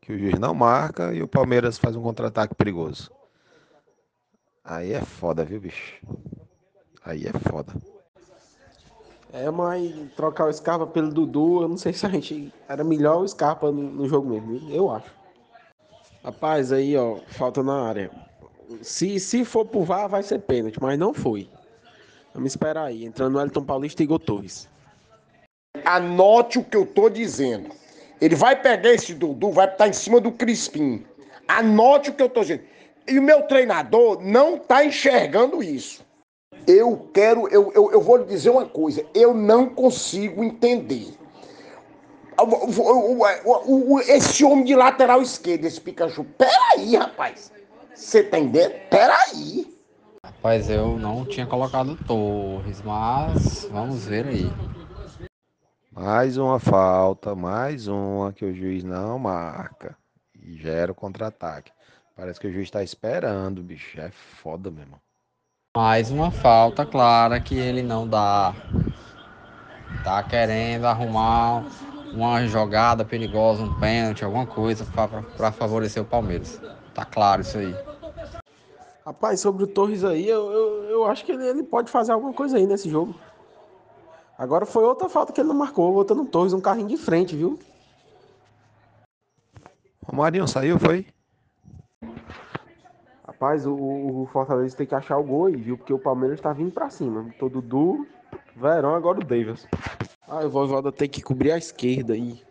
que 0.00 0.10
o 0.10 0.18
juiz 0.18 0.38
não 0.38 0.54
marca 0.54 1.12
e 1.12 1.22
o 1.22 1.28
Palmeiras 1.28 1.76
faz 1.76 1.94
um 1.94 2.02
contra-ataque 2.02 2.54
perigoso. 2.54 3.10
Aí 4.64 4.94
é 4.94 5.02
foda, 5.02 5.44
viu, 5.44 5.60
bicho? 5.60 6.00
Aí 7.04 7.26
é 7.26 7.32
foda. 7.50 7.74
É, 9.34 9.50
mas 9.50 9.92
trocar 10.16 10.48
o 10.48 10.52
Scarpa 10.52 10.86
pelo 10.86 11.12
Dudu, 11.12 11.60
eu 11.60 11.68
não 11.68 11.76
sei 11.76 11.92
se 11.92 12.06
a 12.06 12.08
gente. 12.08 12.50
Era 12.66 12.82
melhor 12.82 13.20
o 13.20 13.28
Scarpa 13.28 13.70
no, 13.70 13.82
no 13.82 14.08
jogo 14.08 14.30
mesmo, 14.30 14.70
eu 14.70 14.90
acho. 14.90 15.10
Rapaz, 16.24 16.72
aí, 16.72 16.96
ó, 16.96 17.18
falta 17.28 17.62
na 17.62 17.86
área. 17.86 18.10
Se, 18.82 19.18
se 19.20 19.44
for 19.44 19.64
pro 19.64 19.84
VAR, 19.84 20.08
vai 20.08 20.22
ser 20.22 20.40
pênalti, 20.40 20.80
mas 20.80 20.98
não 20.98 21.14
foi. 21.14 21.48
Vamos 22.34 22.52
esperar 22.52 22.86
aí. 22.86 23.04
Entrando 23.04 23.40
Elton 23.40 23.64
Paulista 23.64 24.02
e 24.02 24.04
Igor. 24.04 24.20
Anote 25.84 26.58
o 26.58 26.64
que 26.64 26.76
eu 26.76 26.86
tô 26.86 27.08
dizendo. 27.08 27.70
Ele 28.20 28.34
vai 28.34 28.60
pegar 28.60 28.92
esse 28.92 29.14
Dudu, 29.14 29.50
vai 29.50 29.70
estar 29.70 29.88
em 29.88 29.92
cima 29.92 30.20
do 30.20 30.32
Crispim. 30.32 31.04
Anote 31.46 32.10
o 32.10 32.14
que 32.14 32.22
eu 32.22 32.28
tô 32.28 32.40
dizendo. 32.40 32.62
E 33.06 33.18
o 33.18 33.22
meu 33.22 33.42
treinador 33.42 34.20
não 34.20 34.58
tá 34.58 34.84
enxergando 34.84 35.62
isso. 35.62 36.04
Eu 36.66 37.08
quero, 37.14 37.46
eu, 37.48 37.70
eu, 37.72 37.92
eu 37.92 38.00
vou 38.00 38.16
lhe 38.16 38.24
dizer 38.24 38.50
uma 38.50 38.66
coisa, 38.66 39.04
eu 39.14 39.32
não 39.32 39.68
consigo 39.68 40.42
entender. 40.42 41.14
Esse 44.08 44.44
homem 44.44 44.64
de 44.64 44.74
lateral 44.74 45.22
esquerdo, 45.22 45.64
esse 45.64 45.80
Pikachu, 45.80 46.24
peraí, 46.36 46.96
rapaz. 46.96 47.52
Você 47.96 48.22
tá 48.22 48.38
entendendo? 48.38 48.74
Peraí. 48.90 49.74
Rapaz, 50.22 50.68
eu 50.68 50.98
não 50.98 51.24
tinha 51.24 51.46
colocado 51.46 51.96
Torres, 52.06 52.82
mas 52.82 53.66
vamos 53.72 54.04
ver 54.04 54.26
aí. 54.26 54.52
Mais 55.90 56.36
uma 56.36 56.60
falta, 56.60 57.34
mais 57.34 57.88
uma 57.88 58.34
que 58.34 58.44
o 58.44 58.54
juiz 58.54 58.84
não 58.84 59.18
marca. 59.18 59.96
E 60.38 60.58
gera 60.58 60.92
o 60.92 60.94
contra-ataque. 60.94 61.72
Parece 62.14 62.38
que 62.38 62.46
o 62.46 62.52
juiz 62.52 62.70
tá 62.70 62.82
esperando, 62.82 63.62
bicho. 63.62 63.98
É 63.98 64.10
foda 64.10 64.70
mesmo. 64.70 65.00
Mais 65.74 66.10
uma 66.10 66.30
falta 66.30 66.84
clara 66.84 67.40
que 67.40 67.54
ele 67.54 67.82
não 67.82 68.06
dá. 68.06 68.54
Tá 70.04 70.22
querendo 70.22 70.84
arrumar 70.86 71.64
uma 72.12 72.46
jogada 72.46 73.06
perigosa, 73.06 73.62
um 73.62 73.80
pênalti, 73.80 74.22
alguma 74.22 74.46
coisa 74.46 74.86
para 75.36 75.50
favorecer 75.50 76.02
o 76.02 76.06
Palmeiras. 76.06 76.60
Tá 76.96 77.04
claro 77.04 77.42
isso 77.42 77.58
aí. 77.58 77.74
Rapaz, 79.04 79.38
sobre 79.38 79.64
o 79.64 79.66
Torres 79.66 80.02
aí, 80.02 80.26
eu, 80.26 80.50
eu, 80.50 80.84
eu 80.84 81.04
acho 81.04 81.26
que 81.26 81.32
ele, 81.32 81.46
ele 81.46 81.62
pode 81.62 81.90
fazer 81.90 82.12
alguma 82.12 82.32
coisa 82.32 82.56
aí 82.56 82.66
nesse 82.66 82.88
jogo. 82.88 83.14
Agora 84.38 84.64
foi 84.64 84.82
outra 84.82 85.06
falta 85.06 85.30
que 85.30 85.38
ele 85.38 85.48
não 85.48 85.54
marcou, 85.54 85.92
outra 85.92 86.16
no 86.16 86.24
Torres, 86.24 86.54
um 86.54 86.60
carrinho 86.60 86.88
de 86.88 86.96
frente, 86.96 87.36
viu? 87.36 87.58
Romarinho 90.06 90.48
saiu, 90.48 90.78
foi? 90.78 91.06
Rapaz, 93.26 93.66
o, 93.66 93.74
o 93.74 94.28
Fortaleza 94.32 94.74
tem 94.74 94.86
que 94.86 94.94
achar 94.94 95.18
o 95.18 95.24
gol 95.24 95.46
aí, 95.46 95.56
viu? 95.56 95.76
Porque 95.76 95.92
o 95.92 95.98
Palmeiras 95.98 96.40
tá 96.40 96.54
vindo 96.54 96.72
pra 96.72 96.88
cima. 96.88 97.30
Todo 97.38 97.60
Du, 97.60 98.06
Verão, 98.56 98.94
agora 98.94 99.20
o 99.20 99.24
Davis. 99.24 99.68
Ah, 100.26 100.46
o 100.46 100.50
Voivoda 100.50 100.90
tem 100.90 101.10
que 101.10 101.20
cobrir 101.20 101.52
a 101.52 101.58
esquerda 101.58 102.14
aí. 102.14 102.45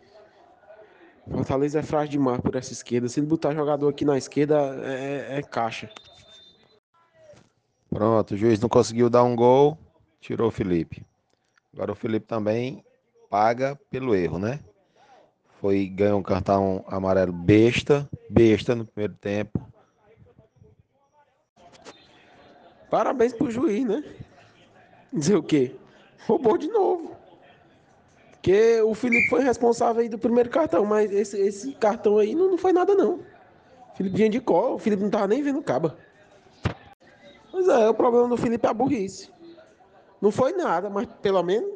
Fortaleza 1.30 1.80
é 1.80 1.82
frágil 1.82 2.12
demais 2.12 2.40
por 2.40 2.54
essa 2.54 2.72
esquerda. 2.72 3.08
Se 3.08 3.20
ele 3.20 3.26
botar 3.26 3.54
jogador 3.54 3.88
aqui 3.88 4.04
na 4.04 4.16
esquerda, 4.16 4.56
é, 4.84 5.38
é 5.38 5.42
caixa. 5.42 5.90
Pronto, 7.90 8.34
o 8.34 8.36
juiz 8.36 8.60
não 8.60 8.68
conseguiu 8.68 9.10
dar 9.10 9.24
um 9.24 9.34
gol, 9.34 9.78
tirou 10.20 10.48
o 10.48 10.52
Felipe. 10.52 11.04
Agora 11.72 11.92
o 11.92 11.96
Felipe 11.96 12.26
também 12.26 12.84
paga 13.28 13.78
pelo 13.90 14.14
erro, 14.14 14.38
né? 14.38 14.60
Foi 15.60 15.86
ganhou 15.86 16.20
um 16.20 16.22
cartão 16.22 16.84
amarelo 16.86 17.32
besta, 17.32 18.08
besta 18.28 18.74
no 18.74 18.84
primeiro 18.84 19.14
tempo. 19.14 19.66
Parabéns 22.90 23.32
pro 23.32 23.50
juiz, 23.50 23.84
né? 23.84 24.04
Dizer 25.12 25.36
o 25.36 25.42
quê? 25.42 25.74
Roubou 26.26 26.56
de 26.56 26.68
novo. 26.68 27.15
Porque 28.46 28.80
o 28.80 28.94
Felipe 28.94 29.28
foi 29.28 29.42
responsável 29.42 30.02
aí 30.02 30.08
do 30.08 30.20
primeiro 30.20 30.48
cartão, 30.48 30.84
mas 30.84 31.10
esse, 31.10 31.36
esse 31.36 31.72
cartão 31.72 32.16
aí 32.16 32.32
não, 32.32 32.48
não 32.52 32.56
foi 32.56 32.72
nada, 32.72 32.94
não. 32.94 33.18
Felipe 33.96 34.18
vinha 34.18 34.30
de 34.30 34.38
cola, 34.38 34.76
o 34.76 34.78
Felipe 34.78 35.02
não 35.02 35.10
tava 35.10 35.26
nem 35.26 35.42
vendo 35.42 35.58
o 35.58 35.62
caba. 35.64 35.96
Pois 37.50 37.66
é, 37.66 37.88
o 37.88 37.94
problema 37.94 38.28
do 38.28 38.36
Felipe 38.36 38.64
é 38.64 38.70
a 38.70 38.72
burrice. 38.72 39.32
Não 40.22 40.30
foi 40.30 40.52
nada, 40.52 40.88
mas 40.88 41.08
pelo 41.20 41.42
menos, 41.42 41.68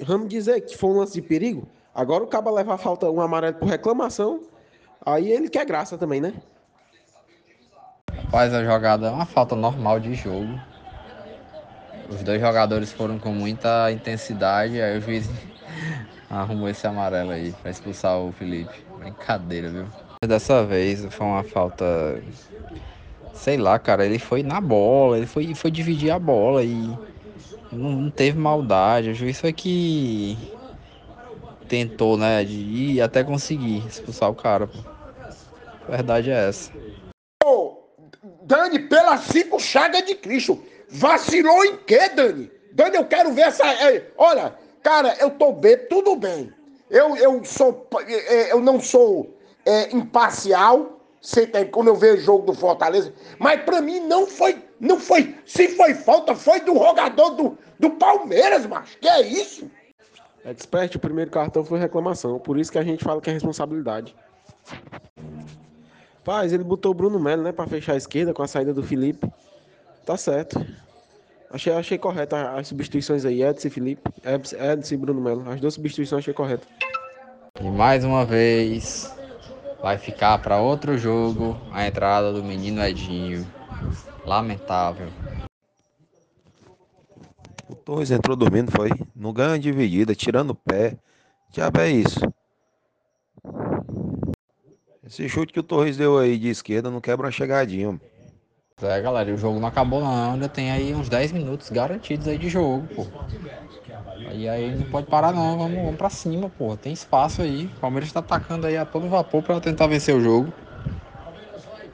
vamos 0.00 0.28
dizer 0.28 0.62
que 0.62 0.78
foi 0.78 0.88
um 0.88 0.96
lance 0.96 1.12
de 1.12 1.20
perigo. 1.20 1.68
Agora 1.94 2.24
o 2.24 2.26
caba 2.26 2.50
leva 2.50 2.72
a 2.72 2.78
falta, 2.78 3.10
um 3.10 3.20
amarelo 3.20 3.56
por 3.56 3.68
reclamação, 3.68 4.40
aí 5.04 5.30
ele 5.30 5.50
quer 5.50 5.66
graça 5.66 5.98
também, 5.98 6.22
né? 6.22 6.32
Rapaz, 8.10 8.54
a 8.54 8.64
jogada 8.64 9.08
é 9.08 9.10
uma 9.10 9.26
falta 9.26 9.54
normal 9.54 10.00
de 10.00 10.14
jogo. 10.14 10.58
Os 12.08 12.22
dois 12.22 12.40
jogadores 12.40 12.90
foram 12.92 13.18
com 13.18 13.30
muita 13.30 13.92
intensidade, 13.92 14.80
aí 14.80 14.96
o 14.96 15.02
juiz 15.02 15.28
arrumou 16.30 16.68
esse 16.68 16.86
amarelo 16.86 17.30
aí 17.30 17.52
pra 17.62 17.70
expulsar 17.70 18.18
o 18.18 18.32
Felipe. 18.32 18.84
Brincadeira, 18.98 19.68
viu? 19.68 19.86
Dessa 20.26 20.64
vez 20.64 21.04
foi 21.10 21.26
uma 21.26 21.42
falta. 21.42 22.22
Sei 23.34 23.56
lá, 23.56 23.78
cara, 23.78 24.06
ele 24.06 24.18
foi 24.18 24.42
na 24.42 24.60
bola, 24.60 25.16
ele 25.16 25.26
foi, 25.26 25.54
foi 25.54 25.70
dividir 25.70 26.10
a 26.10 26.18
bola 26.18 26.62
e 26.62 26.74
não, 27.72 27.90
não 27.92 28.10
teve 28.10 28.38
maldade. 28.38 29.10
O 29.10 29.14
juiz 29.14 29.40
foi 29.40 29.52
que 29.52 30.38
tentou, 31.68 32.16
né, 32.16 32.44
de 32.44 32.54
ir 32.54 33.00
até 33.00 33.24
conseguir 33.24 33.84
expulsar 33.86 34.30
o 34.30 34.34
cara. 34.34 34.66
Pô. 34.66 34.78
A 35.86 35.90
verdade 35.90 36.30
é 36.30 36.48
essa. 36.48 36.70
Dani, 38.44 38.78
pelas 38.78 39.20
cinco 39.20 39.58
chagas 39.58 40.04
de 40.04 40.14
Cristo. 40.14 40.62
Vacilou 40.90 41.64
em 41.64 41.78
quê, 41.78 42.10
Dani? 42.10 42.50
Dani, 42.72 42.96
eu 42.96 43.04
quero 43.06 43.32
ver 43.32 43.42
essa. 43.42 43.66
é, 43.66 44.10
olha, 44.16 44.54
cara, 44.84 45.16
eu 45.18 45.30
tô 45.30 45.52
bem, 45.52 45.76
tudo 45.88 46.14
bem. 46.14 46.52
Eu, 46.88 47.16
eu 47.16 47.44
sou. 47.44 47.88
é, 48.06 48.52
Eu 48.52 48.60
não 48.60 48.78
sou 48.80 49.36
é, 49.66 49.92
imparcial, 49.94 51.00
aí, 51.54 51.64
quando 51.64 51.88
eu 51.88 51.96
vejo 51.96 52.18
o 52.18 52.24
jogo 52.24 52.46
do 52.46 52.54
Fortaleza. 52.54 53.12
Mas 53.38 53.62
pra 53.62 53.80
mim 53.80 53.98
não 54.00 54.26
foi, 54.26 54.62
não 54.78 55.00
foi. 55.00 55.34
Se 55.44 55.68
foi 55.68 55.94
falta, 55.94 56.36
foi 56.36 56.60
do 56.60 56.74
jogador 56.74 57.30
do, 57.30 57.58
do 57.80 57.90
Palmeiras, 57.90 58.66
macho. 58.66 58.96
Que 58.98 59.08
é 59.08 59.22
isso? 59.22 59.68
Expert, 60.44 60.94
o 60.94 61.00
primeiro 61.00 61.30
cartão 61.30 61.64
foi 61.64 61.78
reclamação. 61.78 62.38
Por 62.38 62.58
isso 62.58 62.70
que 62.70 62.78
a 62.78 62.84
gente 62.84 63.02
fala 63.02 63.20
que 63.20 63.30
é 63.30 63.32
responsabilidade. 63.32 64.14
Paz, 66.22 66.52
ele 66.52 66.64
botou 66.64 66.92
o 66.92 66.94
Bruno 66.94 67.18
Melo, 67.18 67.42
né, 67.42 67.52
pra 67.52 67.66
fechar 67.66 67.94
a 67.94 67.96
esquerda 67.96 68.32
com 68.32 68.42
a 68.42 68.48
saída 68.48 68.72
do 68.72 68.82
Felipe. 68.82 69.28
Tá 70.04 70.16
certo. 70.16 70.64
Achei, 71.50 71.72
achei 71.72 71.98
correto 71.98 72.34
as 72.34 72.66
substituições 72.66 73.24
aí, 73.24 73.42
Edson 73.42 73.68
e 73.68 73.70
Felipe. 73.70 74.02
Edson 74.24 74.94
e 74.94 74.96
Bruno 74.96 75.20
Melo. 75.20 75.48
As 75.48 75.60
duas 75.60 75.74
substituições 75.74 76.20
achei 76.20 76.34
correto. 76.34 76.66
E 77.60 77.64
mais 77.64 78.04
uma 78.04 78.24
vez 78.24 79.14
vai 79.80 79.96
ficar 79.98 80.38
para 80.38 80.60
outro 80.60 80.98
jogo 80.98 81.56
a 81.72 81.86
entrada 81.86 82.32
do 82.32 82.42
menino 82.42 82.82
Edinho. 82.82 83.46
Lamentável. 84.24 85.08
O 87.68 87.74
Torres 87.74 88.10
entrou 88.10 88.36
dormindo, 88.36 88.72
foi? 88.72 88.90
No 89.14 89.32
ganho 89.32 89.58
dividida, 89.58 90.14
tirando 90.14 90.50
o 90.50 90.54
pé. 90.54 90.96
Diabo 91.50 91.80
é 91.80 91.90
isso. 91.90 92.20
Esse 95.06 95.28
chute 95.28 95.52
que 95.52 95.60
o 95.60 95.62
Torres 95.62 95.96
deu 95.96 96.18
aí 96.18 96.38
de 96.38 96.48
esquerda 96.48 96.90
não 96.90 97.00
quebra 97.00 97.26
uma 97.26 97.32
chegadinha. 97.32 98.00
É, 98.82 99.00
galera, 99.00 99.32
o 99.32 99.36
jogo 99.38 99.60
não 99.60 99.68
acabou 99.68 100.00
não. 100.00 100.32
Ainda 100.32 100.48
tem 100.48 100.72
aí 100.72 100.92
uns 100.94 101.08
10 101.08 101.30
minutos 101.30 101.70
garantidos 101.70 102.26
aí 102.26 102.36
de 102.36 102.48
jogo, 102.48 102.86
pô. 102.94 103.06
E 104.32 104.48
aí 104.48 104.74
não 104.74 104.84
pode 104.86 105.06
parar 105.06 105.32
não, 105.32 105.56
vamos, 105.56 105.76
vamos 105.76 105.96
pra 105.96 106.10
cima, 106.10 106.50
pô. 106.50 106.76
Tem 106.76 106.92
espaço 106.92 107.40
aí. 107.40 107.66
O 107.76 107.80
Palmeiras 107.80 108.10
tá 108.10 108.18
atacando 108.18 108.66
aí 108.66 108.76
a 108.76 108.84
todo 108.84 109.08
vapor 109.08 109.42
para 109.42 109.60
tentar 109.60 109.86
vencer 109.86 110.14
o 110.14 110.20
jogo. 110.20 110.52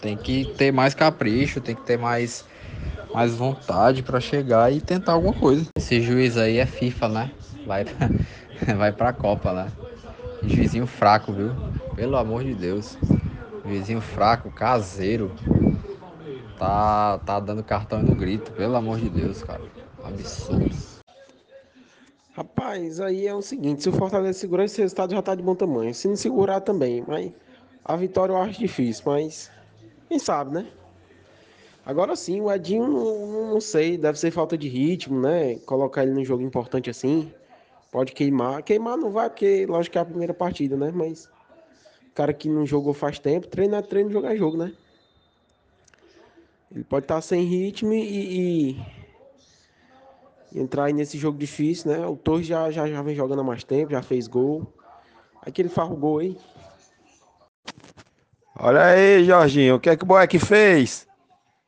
Tem 0.01 0.16
que 0.16 0.47
ter 0.57 0.73
mais 0.73 0.95
capricho, 0.95 1.61
tem 1.61 1.75
que 1.75 1.83
ter 1.83 1.99
mais, 1.99 2.47
mais 3.12 3.35
vontade 3.35 4.03
para 4.03 4.19
chegar 4.19 4.73
e 4.73 4.81
tentar 4.81 5.12
alguma 5.12 5.35
coisa. 5.35 5.66
Esse 5.77 6.01
juiz 6.01 6.38
aí 6.38 6.57
é 6.57 6.64
FIFA, 6.64 7.09
né? 7.11 7.31
Vai, 7.66 7.85
vai 8.79 8.90
pra 8.90 9.12
Copa, 9.12 9.53
né? 9.53 9.66
Juizinho 10.43 10.87
fraco, 10.87 11.31
viu? 11.31 11.51
Pelo 11.95 12.16
amor 12.16 12.43
de 12.43 12.55
Deus. 12.55 12.97
Juizinho 13.66 14.01
fraco, 14.01 14.51
caseiro. 14.51 15.31
Tá, 16.61 17.16
tá 17.20 17.40
dando 17.40 17.64
cartão 17.64 18.03
no 18.03 18.14
grito, 18.14 18.53
pelo 18.53 18.77
amor 18.77 18.99
de 18.99 19.09
Deus, 19.09 19.42
cara. 19.42 19.62
Absurdo. 20.05 20.77
Rapaz, 22.35 23.01
aí 23.01 23.27
é 23.27 23.35
o 23.35 23.40
seguinte, 23.40 23.83
se 23.83 23.88
o 23.88 23.92
Fortaleza 23.92 24.38
segurar 24.38 24.64
esse 24.64 24.79
resultado 24.79 25.12
já 25.12 25.23
tá 25.23 25.35
de 25.35 25.42
bom 25.42 25.55
tamanho. 25.55 25.94
Se 25.94 26.07
não 26.07 26.16
segurar 26.16 26.61
também, 26.61 27.03
mas 27.09 27.33
a 27.83 27.96
vitória 27.96 28.35
eu 28.35 28.37
acho 28.37 28.61
difícil, 28.61 29.05
mas 29.07 29.51
quem 30.07 30.18
sabe, 30.18 30.53
né? 30.53 30.70
Agora 31.87 32.14
sim, 32.14 32.42
o 32.42 32.53
Edinho, 32.53 32.87
não, 32.88 33.53
não 33.53 33.61
sei, 33.61 33.96
deve 33.96 34.18
ser 34.18 34.31
falta 34.31 34.59
de 34.59 34.68
ritmo, 34.68 35.18
né? 35.18 35.55
Colocar 35.61 36.03
ele 36.03 36.12
num 36.12 36.27
jogo 36.27 36.42
importante 36.42 36.90
assim, 36.90 37.33
pode 37.90 38.12
queimar. 38.12 38.62
Queimar 38.62 38.99
não 38.99 39.11
vai, 39.11 39.31
porque 39.31 39.64
lógico 39.64 39.92
que 39.92 39.99
é 39.99 40.03
a 40.03 40.05
primeira 40.05 40.35
partida, 40.35 40.77
né? 40.77 40.92
Mas 40.94 41.27
cara 42.14 42.35
que 42.35 42.51
não 42.51 42.66
jogou 42.66 42.92
faz 42.92 43.18
tempo, 43.18 43.49
treino 43.49 43.77
é 43.77 43.81
treino, 43.81 44.11
jogar 44.11 44.35
é 44.35 44.37
jogo, 44.37 44.59
né? 44.59 44.75
Ele 46.72 46.85
pode 46.85 47.04
estar 47.04 47.20
sem 47.20 47.42
ritmo 47.44 47.92
e, 47.92 48.76
e 50.52 50.61
entrar 50.61 50.85
aí 50.85 50.92
nesse 50.92 51.18
jogo 51.18 51.37
difícil, 51.37 51.90
né? 51.90 52.06
O 52.06 52.16
Torres 52.16 52.46
já, 52.46 52.70
já, 52.70 52.87
já 52.87 53.02
vem 53.02 53.14
jogando 53.14 53.40
há 53.40 53.44
mais 53.44 53.64
tempo, 53.64 53.92
já 53.92 54.02
fez 54.02 54.26
gol. 54.26 54.72
Aí 55.42 55.50
que 55.50 55.62
ele 55.62 55.68
faz 55.68 55.90
o 55.90 55.96
gol 55.96 56.18
aí. 56.18 56.37
Olha 58.59 58.85
aí, 58.85 59.24
Jorginho, 59.24 59.76
o 59.76 59.80
que 59.80 59.90
é 59.90 59.96
que 59.96 60.04
o 60.04 60.06
Boeck 60.06 60.38
fez? 60.38 61.09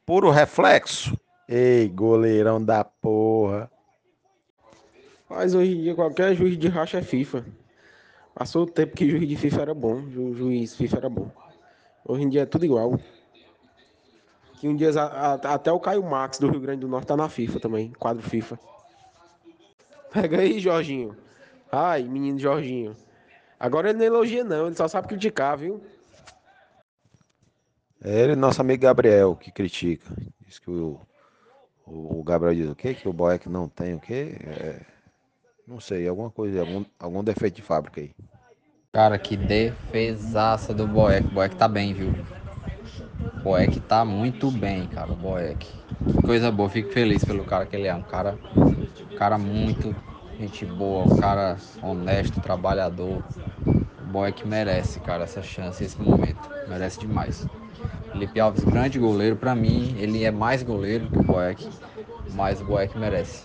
Puro 0.04 0.30
reflexo. 0.30 1.16
Ei, 1.48 1.88
goleirão 1.88 2.62
da 2.62 2.84
porra. 2.84 3.70
Mas 5.28 5.54
hoje 5.54 5.72
em 5.72 5.82
dia 5.82 5.94
qualquer 5.94 6.34
juiz 6.34 6.58
de 6.58 6.68
racha 6.68 6.98
é 6.98 7.02
FIFA. 7.02 7.46
Passou 8.34 8.64
o 8.64 8.66
tempo 8.66 8.94
que 8.94 9.08
juiz 9.08 9.28
de 9.28 9.36
FIFA 9.36 9.62
era 9.62 9.74
bom, 9.74 10.08
ju 10.10 10.34
juiz 10.34 10.76
FIFA 10.76 10.96
era 10.98 11.08
bom. 11.08 11.30
Hoje 12.04 12.24
em 12.24 12.28
dia 12.28 12.42
é 12.42 12.46
tudo 12.46 12.64
igual. 12.64 12.98
Que 14.62 14.68
um 14.68 14.77
dia 14.77 14.92
a, 14.92 15.33
a, 15.33 15.55
até 15.55 15.72
o 15.72 15.81
Caio 15.81 16.05
Max 16.05 16.38
do 16.38 16.48
Rio 16.48 16.61
Grande 16.61 16.83
do 16.83 16.87
Norte 16.87 17.09
tá 17.09 17.16
na 17.16 17.29
FIFA 17.29 17.59
também, 17.59 17.90
quadro 17.98 18.22
FIFA. 18.22 18.57
Pega 20.12 20.38
aí, 20.38 20.61
Jorginho. 20.61 21.16
Ai, 21.72 22.05
menino 22.05 22.38
Jorginho. 22.38 22.94
Agora 23.59 23.90
ele 23.90 23.98
não 23.98 24.05
elogia, 24.05 24.44
não, 24.44 24.66
ele 24.66 24.77
só 24.77 24.87
sabe 24.87 25.09
criticar, 25.09 25.59
viu? 25.59 25.83
É 28.05 28.20
ele, 28.20 28.37
nosso 28.37 28.61
amigo 28.61 28.85
Gabriel, 28.85 29.35
que 29.35 29.51
critica. 29.51 30.09
Diz 30.46 30.61
que 30.61 30.70
o, 30.70 31.01
o 31.85 32.22
Gabriel 32.22 32.55
diz 32.55 32.70
o 32.70 32.77
quê? 32.77 32.94
Que 32.94 33.09
o 33.09 33.12
Boeck 33.12 33.48
não 33.48 33.68
tem 33.68 33.94
o 33.94 34.01
quê? 34.01 34.37
É, 34.46 34.81
não 35.66 35.81
sei, 35.81 36.07
alguma 36.07 36.31
coisa, 36.31 36.61
algum, 36.61 36.85
algum 37.01 37.25
defeito 37.25 37.57
de 37.57 37.62
fábrica 37.62 38.01
aí. 38.01 38.14
Cara, 38.92 39.18
que 39.18 39.37
defesaça 39.37 40.72
do 40.72 40.87
Boeck. 40.87 41.27
O 41.27 41.31
Boeck 41.33 41.57
tá 41.57 41.66
bem, 41.66 41.92
viu? 41.92 42.12
Boeck 43.42 43.80
tá 43.80 44.04
muito 44.04 44.50
bem, 44.50 44.87
cara, 44.87 45.12
o 45.12 45.16
Boeck. 45.16 45.66
Que 46.06 46.22
coisa 46.22 46.50
boa, 46.50 46.68
fico 46.68 46.92
feliz 46.92 47.24
pelo 47.24 47.44
cara 47.44 47.66
que 47.66 47.76
ele 47.76 47.87
é. 47.87 47.94
Um 47.94 48.02
cara, 48.02 48.38
um 48.56 49.16
cara 49.16 49.38
muito 49.38 49.94
gente 50.38 50.66
boa, 50.66 51.04
um 51.04 51.16
cara 51.16 51.56
honesto, 51.82 52.40
trabalhador. 52.40 53.22
O 53.66 54.04
Boeck 54.12 54.46
merece, 54.46 55.00
cara, 55.00 55.24
essa 55.24 55.42
chance, 55.42 55.82
esse 55.82 56.00
momento. 56.00 56.50
Merece 56.68 57.00
demais. 57.00 57.46
Felipe 58.11 58.40
Alves, 58.40 58.64
grande 58.64 58.98
goleiro. 58.98 59.37
Para 59.37 59.54
mim, 59.54 59.96
ele 59.98 60.24
é 60.24 60.30
mais 60.30 60.62
goleiro 60.62 61.08
que 61.08 61.18
o 61.18 61.22
Boeck, 61.22 61.68
mas 62.35 62.61
o 62.61 62.64
Boeck 62.64 62.98
merece. 62.98 63.44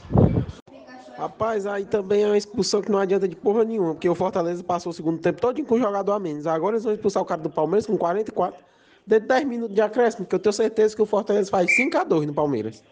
Rapaz, 1.18 1.66
aí 1.66 1.86
também 1.86 2.24
é 2.24 2.28
uma 2.28 2.38
expulsão 2.38 2.82
que 2.82 2.92
não 2.92 3.00
adianta 3.00 3.28
de 3.28 3.36
porra 3.36 3.64
nenhuma, 3.64 3.94
porque 3.94 4.08
o 4.08 4.14
Fortaleza 4.14 4.64
passou 4.64 4.92
o 4.92 4.94
segundo 4.94 5.20
tempo 5.20 5.42
todo 5.42 5.64
com 5.64 5.76
o 5.76 5.80
jogador 5.80 6.12
a 6.12 6.20
menos. 6.20 6.46
Agora 6.46 6.76
eles 6.76 6.84
vão 6.84 6.94
expulsar 6.94 7.24
o 7.24 7.26
cara 7.26 7.42
do 7.42 7.50
Palmeiras 7.50 7.88
com 7.88 7.98
44, 7.98 8.54
dentro 8.56 8.77
de 9.08 9.20
10 9.22 9.46
minutos 9.46 9.74
de 9.74 9.82
acréscimo, 9.82 10.26
porque 10.26 10.36
eu 10.36 10.40
tenho 10.40 10.54
certeza 10.54 10.96
que 10.96 11.02
o 11.02 11.06
Fortaleza 11.06 11.50
faz 11.50 11.74
5 11.74 11.98
a 11.98 12.04
2 12.04 12.28
no 12.28 12.34
Palmeiras. 12.34 12.84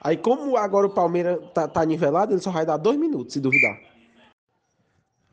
Aí, 0.00 0.16
como 0.16 0.56
agora 0.56 0.86
o 0.86 0.90
Palmeiras 0.90 1.40
tá, 1.52 1.66
tá 1.66 1.84
nivelado, 1.84 2.32
ele 2.32 2.40
só 2.40 2.52
vai 2.52 2.64
dar 2.64 2.76
2 2.76 2.96
minutos, 2.96 3.32
se 3.32 3.40
duvidar. 3.40 3.76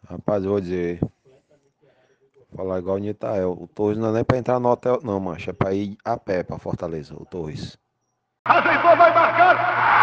Rapaz, 0.10 0.44
eu 0.44 0.50
vou 0.50 0.60
dizer. 0.60 1.00
Vou 1.00 2.58
falar 2.58 2.80
igual 2.80 2.96
o 2.98 3.00
Nitael. 3.00 3.52
O 3.52 3.68
Torres 3.68 3.98
não 3.98 4.10
é 4.10 4.14
nem 4.14 4.24
pra 4.24 4.38
entrar 4.38 4.60
no 4.60 4.70
hotel, 4.70 5.00
não, 5.04 5.20
macho. 5.20 5.52
É 5.52 5.54
pra 5.54 5.74
ir 5.74 5.96
a 6.04 6.18
pé 6.18 6.44
pra 6.44 6.58
Fortaleza, 6.58 7.14
o 7.16 7.26
Torres. 7.26 7.78
Ajeitou, 8.46 8.98
vai 8.98 9.14
marcar! 9.14 10.03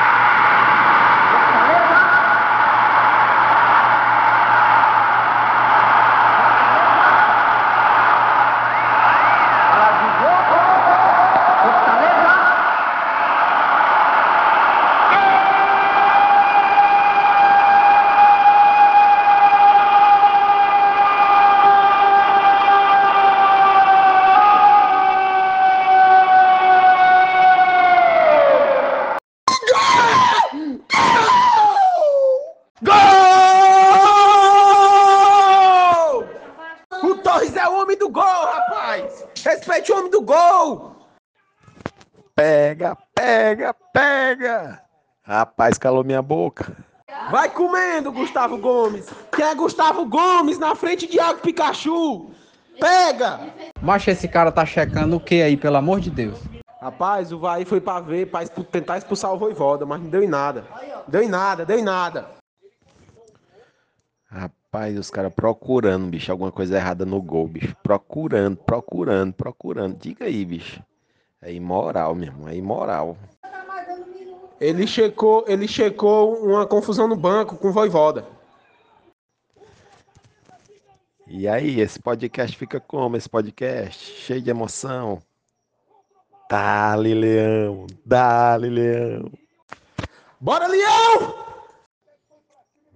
Pega, 43.20 43.74
pega. 43.92 44.82
Rapaz, 45.22 45.76
calou 45.76 46.02
minha 46.02 46.22
boca. 46.22 46.74
Vai 47.30 47.50
comendo, 47.50 48.10
Gustavo 48.10 48.56
Gomes. 48.56 49.10
Que 49.30 49.42
é 49.42 49.54
Gustavo 49.54 50.06
Gomes 50.06 50.58
na 50.58 50.74
frente 50.74 51.06
de 51.06 51.16
Iago 51.18 51.40
Pikachu. 51.40 52.30
Pega! 52.80 53.40
Mas 53.82 54.08
esse 54.08 54.26
cara 54.26 54.50
tá 54.50 54.64
checando 54.64 55.16
o 55.16 55.20
que 55.20 55.42
aí, 55.42 55.54
pelo 55.54 55.76
amor 55.76 56.00
de 56.00 56.08
Deus? 56.08 56.40
Rapaz, 56.80 57.30
o 57.30 57.38
Vai 57.38 57.66
foi 57.66 57.78
pra 57.78 58.00
ver, 58.00 58.30
pra 58.30 58.46
tentar 58.46 58.96
expulsar 58.96 59.34
o 59.34 59.38
Voivoda, 59.38 59.84
mas 59.84 60.00
não 60.00 60.08
deu 60.08 60.22
em 60.22 60.28
nada. 60.28 60.64
Deu 61.06 61.22
em 61.22 61.28
nada, 61.28 61.66
deu 61.66 61.78
em 61.78 61.84
nada. 61.84 62.26
Rapaz, 64.30 64.98
os 64.98 65.10
caras 65.10 65.34
procurando, 65.34 66.06
bicho, 66.06 66.32
alguma 66.32 66.50
coisa 66.50 66.74
errada 66.74 67.04
no 67.04 67.20
gol, 67.20 67.46
bicho. 67.46 67.76
Procurando, 67.82 68.56
procurando, 68.56 69.34
procurando. 69.34 69.98
Diga 69.98 70.24
aí, 70.24 70.42
bicho. 70.42 70.82
É 71.42 71.52
imoral, 71.52 72.14
meu 72.14 72.28
irmão, 72.28 72.48
é 72.48 72.56
imoral. 72.56 73.16
Ele 74.60 74.86
checou, 74.86 75.44
ele 75.48 75.66
checou 75.66 76.36
uma 76.44 76.66
confusão 76.66 77.08
no 77.08 77.16
banco 77.16 77.56
com 77.56 77.68
o 77.68 77.72
Voivoda. 77.72 78.26
E 81.26 81.48
aí, 81.48 81.80
esse 81.80 81.98
podcast 81.98 82.56
fica 82.58 82.78
como? 82.78 83.16
Esse 83.16 83.28
podcast 83.28 83.98
cheio 83.98 84.42
de 84.42 84.50
emoção. 84.50 85.22
Dale, 86.50 87.14
Leão. 87.14 87.86
Dale, 88.04 88.68
Leão. 88.68 89.32
Bora, 90.38 90.66
Leão! 90.66 91.34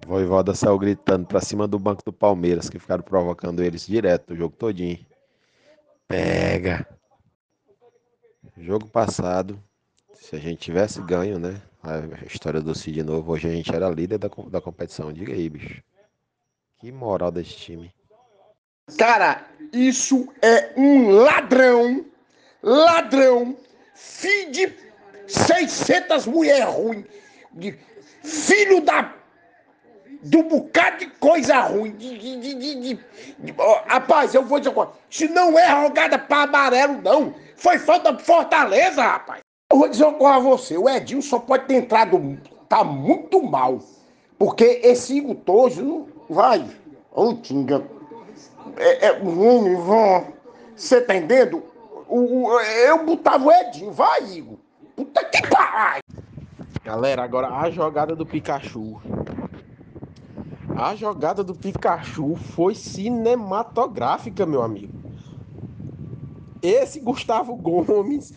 Voivoda 0.07 0.55
saiu 0.55 0.79
gritando 0.79 1.27
pra 1.27 1.41
cima 1.41 1.67
do 1.67 1.79
banco 1.79 2.03
do 2.05 2.13
Palmeiras, 2.13 2.69
que 2.69 2.79
ficaram 2.79 3.03
provocando 3.03 3.63
eles 3.63 3.87
direto 3.87 4.35
o 4.35 4.37
jogo 4.37 4.55
todinho. 4.55 4.99
Pega. 6.07 6.87
Jogo 8.57 8.87
passado, 8.87 9.61
se 10.15 10.37
a 10.37 10.39
gente 10.39 10.61
tivesse 10.61 11.01
ganho, 11.03 11.39
né? 11.39 11.61
A 11.83 12.25
história 12.27 12.61
do 12.61 12.75
Cid 12.75 12.95
de 12.95 13.03
novo, 13.03 13.33
hoje 13.33 13.49
a 13.49 13.51
gente 13.51 13.75
era 13.75 13.89
líder 13.91 14.19
da, 14.19 14.29
da 14.49 14.61
competição. 14.61 15.13
Diga 15.13 15.33
aí, 15.33 15.49
bicho. 15.51 15.83
Que 16.79 16.91
moral 16.91 17.31
desse 17.31 17.55
time. 17.57 17.93
Cara, 18.99 19.47
isso 19.73 20.29
é 20.43 20.73
um 20.77 21.11
ladrão, 21.11 22.05
ladrão, 22.63 23.57
filho 23.95 24.53
de 24.53 24.73
600 25.27 26.27
mulheres 26.27 26.67
ruins, 26.75 27.05
de- 27.53 27.79
filho 28.23 28.81
da 28.83 29.15
do 30.25 30.43
bocado 30.43 30.99
de 30.99 31.07
coisa 31.07 31.61
ruim. 31.61 31.93
De, 31.93 32.19
de, 32.19 32.55
de, 32.55 32.95
de- 32.95 33.55
ó, 33.59 33.83
rapaz, 33.87 34.35
eu 34.35 34.45
vou 34.45 34.59
dizer 34.59 34.71
uma 34.71 34.87
coisa. 34.87 34.93
Se 35.11 35.29
não 35.29 35.59
é 35.59 35.69
rogada 35.83 36.19
para 36.19 36.43
amarelo, 36.45 37.01
não. 37.03 37.35
Foi 37.57 37.79
falta 37.79 38.13
de 38.13 38.23
Fortaleza, 38.23 39.03
rapaz. 39.03 39.41
Eu 39.71 39.79
vou 39.79 39.89
dizer 39.89 40.05
uma 40.05 40.15
coisa 40.19 40.35
a 40.37 40.39
você. 40.41 40.77
O 40.79 40.89
Edinho 40.89 41.23
só 41.23 41.39
pode 41.39 41.67
ter 41.67 41.75
entrado. 41.75 42.39
Tá 42.69 42.83
muito 42.83 43.43
mal. 43.43 43.79
Porque 44.39 44.81
esse 44.83 45.17
Igor 45.19 45.37
Torres 45.37 45.77
não 45.79 46.09
vai. 46.29 46.65
Ô, 47.13 47.35
Tinga. 47.35 47.83
É, 48.77 49.07
é, 49.07 49.21
Você 50.75 51.01
tá 51.01 51.15
entendendo? 51.15 51.63
O, 52.09 52.47
o- 52.49 52.61
eu 52.61 53.05
botava 53.05 53.45
o 53.47 53.53
Edinho. 53.53 53.93
Vai, 53.93 54.25
Igor. 54.25 54.57
Puta 54.97 55.25
que 55.25 55.47
pariu. 55.49 56.03
Galera, 56.85 57.23
agora 57.25 57.49
a 57.49 57.71
jogada 57.71 58.15
do 58.15 58.27
Pikachu. 58.27 59.01
A 60.77 60.97
jogada 60.97 61.45
do 61.45 61.55
Pikachu 61.55 62.35
foi 62.35 62.75
cinematográfica, 62.75 64.45
meu 64.45 64.61
amigo. 64.61 64.93
Esse 66.61 66.99
Gustavo 66.99 67.55
Gomes, 67.55 68.33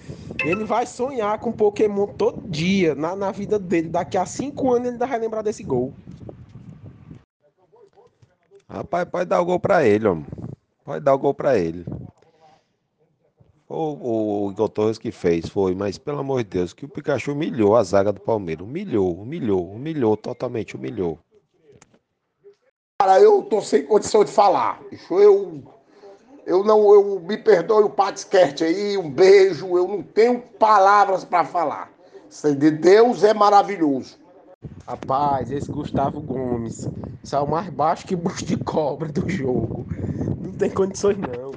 ele 0.45 0.63
vai 0.63 0.86
sonhar 0.86 1.39
com 1.39 1.52
Pokémon 1.52 2.06
todo 2.06 2.47
dia 2.47 2.93
na, 2.93 3.15
na 3.15 3.32
vida 3.32 3.58
dele. 3.58 3.89
Daqui 3.89 4.17
a 4.17 4.26
cinco 4.26 4.71
anos 4.71 4.82
ele 4.82 4.89
ainda 4.89 5.08
vai 5.08 5.17
lembrar 5.17 5.41
desse 5.41 5.63
gol. 5.63 5.93
Rapaz, 8.69 9.08
pode 9.10 9.30
dar 9.30 9.41
o 9.41 9.45
gol 9.45 9.60
pra 9.60 9.86
ele, 9.86 10.08
homem. 10.08 10.26
Pode 10.84 11.04
dar 11.04 11.15
o 11.15 11.19
gol 11.19 11.34
pra 11.34 11.58
ele. 11.58 11.86
O, 13.67 14.45
o 14.45 14.52
Igor 14.52 14.69
Torres 14.69 14.97
que 14.97 15.12
fez, 15.12 15.50
foi, 15.50 15.73
mas 15.73 15.97
pelo 15.97 16.19
amor 16.19 16.43
de 16.43 16.50
Deus, 16.50 16.73
que 16.73 16.86
o 16.86 16.89
Pikachu 16.89 17.32
humilhou 17.32 17.76
a 17.76 17.84
zaga 17.84 18.13
do 18.13 18.21
Palmeiras. 18.21 18.65
Humilhou, 18.65 19.19
humilhou, 19.19 19.71
humilhou, 19.71 20.15
totalmente 20.15 20.76
humilhou. 20.76 21.17
Cara, 23.08 23.22
eu 23.22 23.41
tô 23.41 23.62
sem 23.62 23.86
condição 23.86 24.26
de 24.26 24.32
falar. 24.34 24.82
Bicho, 24.91 25.17
eu. 25.17 25.63
Eu 26.46 26.62
não. 26.62 26.93
Eu 26.93 27.22
me 27.22 27.38
perdoe 27.38 27.86
o 27.86 27.89
Patisquete 27.89 28.65
aí, 28.65 28.98
um 28.98 29.10
beijo. 29.10 29.78
Eu 29.78 29.88
não 29.88 30.04
tenho 30.04 30.41
palavras 30.41 31.24
pra 31.24 31.46
falar. 31.46 31.89
Isso 32.30 32.48
aí 32.48 32.54
de 32.54 32.70
Deus 32.70 33.24
é 33.24 33.34
maravilhoso. 33.34 34.20
Rapaz, 34.86 35.50
esse 35.54 35.72
Gustavo 35.72 36.20
Gomes 36.20 36.89
saiu 37.24 37.48
mais 37.48 37.70
baixo 37.70 38.06
que 38.06 38.13
bucho 38.13 38.43
de 38.43 38.58
cobra 38.58 39.08
do 39.08 39.30
jogo. 39.30 39.86
Não 40.41 40.52
tem 40.52 40.70
condições, 40.70 41.17
não. 41.17 41.54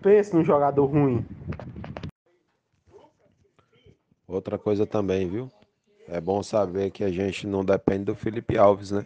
Pensa 0.00 0.36
num 0.36 0.44
jogador 0.44 0.86
ruim. 0.86 1.26
Outra 4.28 4.56
coisa 4.56 4.86
também, 4.86 5.28
viu? 5.28 5.50
É 6.06 6.20
bom 6.20 6.44
saber 6.44 6.92
que 6.92 7.02
a 7.02 7.10
gente 7.10 7.44
não 7.44 7.64
depende 7.64 8.04
do 8.04 8.14
Felipe 8.14 8.56
Alves, 8.56 8.92
né? 8.92 9.04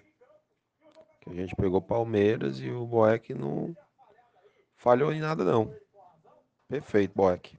Que 1.23 1.31
a 1.31 1.35
gente 1.35 1.55
pegou 1.55 1.81
Palmeiras 1.81 2.61
e 2.61 2.69
o 2.69 2.85
Boeck 2.85 3.33
não 3.33 3.75
falhou 4.77 5.13
em 5.13 5.21
nada, 5.21 5.45
não. 5.45 5.73
Perfeito, 6.69 7.13
Boeck. 7.15 7.57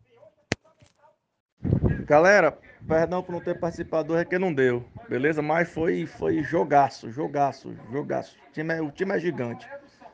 Galera, 2.06 2.58
perdão 2.86 3.24
por 3.24 3.32
não 3.32 3.40
ter 3.40 3.58
participado, 3.58 4.18
é 4.18 4.26
que 4.26 4.38
não 4.38 4.54
deu, 4.54 4.84
beleza? 5.08 5.42
Mas 5.42 5.70
foi, 5.70 6.06
foi 6.06 6.44
jogaço, 6.44 7.10
jogaço, 7.10 7.74
jogaço. 7.90 8.38
O 8.50 8.52
time, 8.52 8.74
é, 8.74 8.82
o 8.82 8.92
time 8.92 9.16
é 9.16 9.20
gigante. 9.20 9.66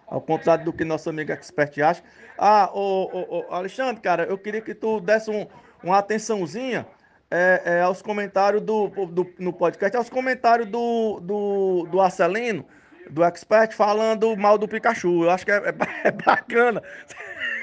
Ao 0.05 0.21
contrário 0.21 0.65
do 0.65 0.73
que 0.73 0.85
nosso 0.85 1.09
amigo 1.09 1.31
expert 1.31 1.79
acha. 1.79 2.03
Ah, 2.37 2.69
ô, 2.71 3.45
Alexandre, 3.49 4.01
cara, 4.01 4.23
eu 4.25 4.37
queria 4.37 4.61
que 4.61 4.75
tu 4.75 4.99
desse 4.99 5.31
um, 5.31 5.47
uma 5.83 5.97
atençãozinha 5.97 6.85
é, 7.31 7.61
é, 7.65 7.81
aos 7.81 8.01
comentários 8.01 8.61
do, 8.61 8.87
do, 9.07 9.33
no 9.39 9.53
podcast, 9.53 9.97
aos 9.97 10.09
comentários 10.09 10.67
do, 10.67 11.19
do, 11.19 11.87
do 11.89 11.99
Arcelino, 11.99 12.65
do 13.09 13.23
expert, 13.23 13.73
falando 13.73 14.35
mal 14.37 14.57
do 14.57 14.67
Pikachu. 14.67 15.23
Eu 15.23 15.29
acho 15.29 15.45
que 15.45 15.51
é, 15.51 15.57
é, 15.57 15.73
é 16.07 16.11
bacana. 16.11 16.81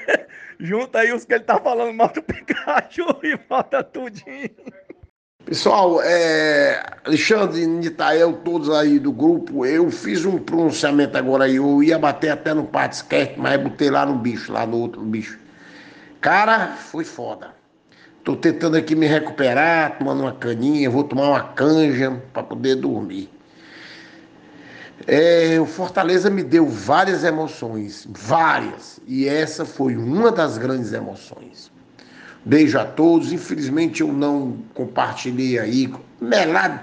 Junta 0.59 0.99
aí 0.99 1.13
os 1.13 1.25
que 1.25 1.33
ele 1.33 1.43
tá 1.43 1.59
falando 1.59 1.93
mal 1.93 2.09
do 2.09 2.21
Pikachu 2.21 3.05
e 3.23 3.37
volta 3.47 3.83
tudinho. 3.83 4.49
Pessoal, 5.45 6.01
é, 6.01 6.83
Alexandre, 7.05 7.65
Nitael, 7.65 8.33
todos 8.43 8.69
aí 8.69 8.99
do 8.99 9.13
grupo, 9.13 9.65
eu 9.65 9.89
fiz 9.89 10.25
um 10.25 10.37
pronunciamento 10.37 11.17
agora 11.17 11.45
aí, 11.45 11.55
eu 11.55 11.81
ia 11.81 11.97
bater 11.97 12.31
até 12.31 12.53
no 12.53 12.65
Patisquete, 12.65 13.39
mas 13.39 13.57
botei 13.61 13.89
lá 13.89 14.05
no 14.05 14.15
bicho, 14.15 14.51
lá 14.51 14.65
no 14.65 14.77
outro 14.77 15.01
bicho. 15.03 15.39
Cara, 16.19 16.75
foi 16.75 17.05
foda. 17.05 17.55
Tô 18.25 18.35
tentando 18.35 18.75
aqui 18.75 18.93
me 18.93 19.07
recuperar, 19.07 19.97
tomando 19.97 20.23
uma 20.23 20.33
caninha, 20.33 20.89
vou 20.89 21.05
tomar 21.05 21.29
uma 21.29 21.43
canja 21.53 22.21
para 22.33 22.43
poder 22.43 22.75
dormir. 22.75 23.29
É, 25.07 25.57
o 25.57 25.65
Fortaleza 25.65 26.29
me 26.29 26.43
deu 26.43 26.67
várias 26.67 27.23
emoções, 27.23 28.05
várias, 28.11 28.99
e 29.07 29.25
essa 29.25 29.63
foi 29.63 29.95
uma 29.95 30.31
das 30.33 30.57
grandes 30.57 30.91
emoções. 30.91 31.71
Beijo 32.47 32.79
a 32.79 32.85
todos. 32.85 33.33
Infelizmente 33.33 34.01
eu 34.01 34.11
não 34.11 34.57
compartilhei 34.73 35.59
aí. 35.59 35.93
Melado, 36.21 36.79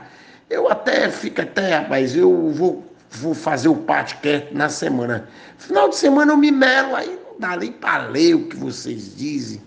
eu 0.50 0.70
até 0.70 1.08
fico 1.10 1.40
até, 1.40 1.78
rapaz, 1.78 2.14
eu 2.14 2.50
vou, 2.50 2.84
vou 3.10 3.34
fazer 3.34 3.68
o 3.68 3.76
podcast 3.76 4.54
na 4.54 4.68
semana. 4.68 5.26
Final 5.56 5.88
de 5.88 5.96
semana 5.96 6.32
eu 6.32 6.36
me 6.36 6.50
melo, 6.50 6.94
aí 6.94 7.08
não 7.08 7.38
dá 7.38 7.56
nem 7.56 7.72
para 7.72 8.08
ler 8.08 8.34
o 8.34 8.46
que 8.46 8.56
vocês 8.56 9.16
dizem. 9.16 9.62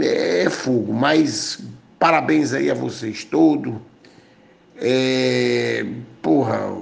É 0.00 0.48
fogo, 0.48 0.92
mas 0.92 1.58
parabéns 1.98 2.52
aí 2.52 2.70
a 2.70 2.74
vocês 2.74 3.24
todos. 3.24 3.74
É, 4.76 5.84
porra, 6.22 6.72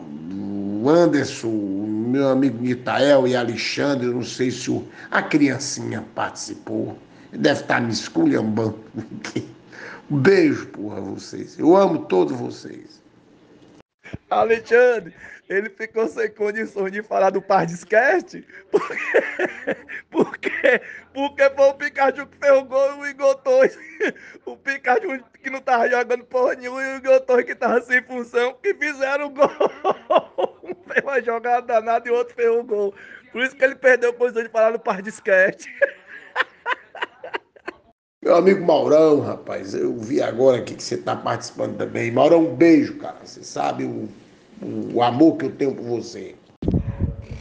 o 0.81 0.89
Anderson, 0.89 1.49
o 1.49 1.87
meu 1.87 2.29
amigo 2.29 2.63
Nitael 2.63 3.27
e 3.27 3.37
Alexandre, 3.37 4.07
não 4.07 4.25
sei 4.25 4.51
se 4.51 4.71
o, 4.71 4.85
a 5.11 5.23
criancinha 5.23 6.05
participou. 6.15 6.97
Deve 7.33 7.61
estar 7.61 7.81
me 7.81 7.93
esculhambando. 7.93 8.79
Um 10.11 10.17
beijo, 10.17 10.67
porra, 10.67 11.01
vocês. 11.01 11.57
Eu 11.57 11.77
amo 11.77 12.01
todos 12.01 12.37
vocês. 12.37 13.01
Alexandre, 14.31 15.15
ele 15.49 15.69
ficou 15.71 16.07
sem 16.09 16.31
condições 16.31 16.93
de 16.93 17.03
falar 17.03 17.31
do 17.31 17.43
Pardiscast, 17.43 18.47
porque, 18.71 18.95
porque, 20.11 20.83
porque 21.13 21.51
foi 21.51 21.67
o 21.67 21.75
Pikachu 21.75 22.27
que 22.27 22.39
fez 22.39 22.53
o 22.53 22.65
gol 22.65 22.89
e 22.89 22.99
o 22.99 23.07
Igor 23.07 23.35
Torres, 23.37 23.79
o 24.47 24.57
Pikachu 24.57 25.23
que 25.43 25.51
não 25.51 25.61
tava 25.61 25.89
jogando 25.89 26.25
porra 26.25 26.55
nenhuma 26.55 26.83
e 26.83 26.95
o 26.95 26.97
Igor 26.99 27.21
Torres 27.21 27.47
que 27.47 27.55
tava 27.55 27.81
sem 27.81 28.03
função, 28.03 28.55
que 28.63 28.75
fizeram 28.75 29.27
o 29.27 29.31
gol. 29.31 29.51
Um 30.63 30.75
fez 30.93 31.05
uma 31.05 31.23
jogada 31.23 31.67
danada 31.67 32.09
e 32.09 32.13
o 32.13 32.15
outro 32.15 32.35
fez 32.35 32.49
o 32.49 32.63
gol. 32.63 32.95
Por 33.33 33.43
isso 33.43 33.57
que 33.57 33.65
ele 33.65 33.77
perdeu 33.77 34.11
a 34.11 34.13
posição 34.13 34.43
de 34.43 34.49
falar 34.49 34.73
no 34.73 34.79
Pardiscast. 34.79 35.69
Meu 38.23 38.37
amigo 38.37 38.63
Maurão, 38.67 39.21
rapaz, 39.21 39.73
eu 39.73 39.97
vi 39.97 40.21
agora 40.21 40.59
aqui 40.59 40.75
que 40.75 40.83
você 40.83 40.97
está 40.97 41.17
participando 41.17 41.79
também. 41.79 42.11
Maurão, 42.11 42.49
um 42.49 42.55
beijo, 42.55 42.99
cara. 42.99 43.17
Você 43.25 43.43
sabe 43.43 43.85
o, 43.85 44.11
o 44.93 45.03
amor 45.03 45.39
que 45.39 45.47
eu 45.47 45.51
tenho 45.51 45.75
por 45.75 45.85
você. 45.85 46.35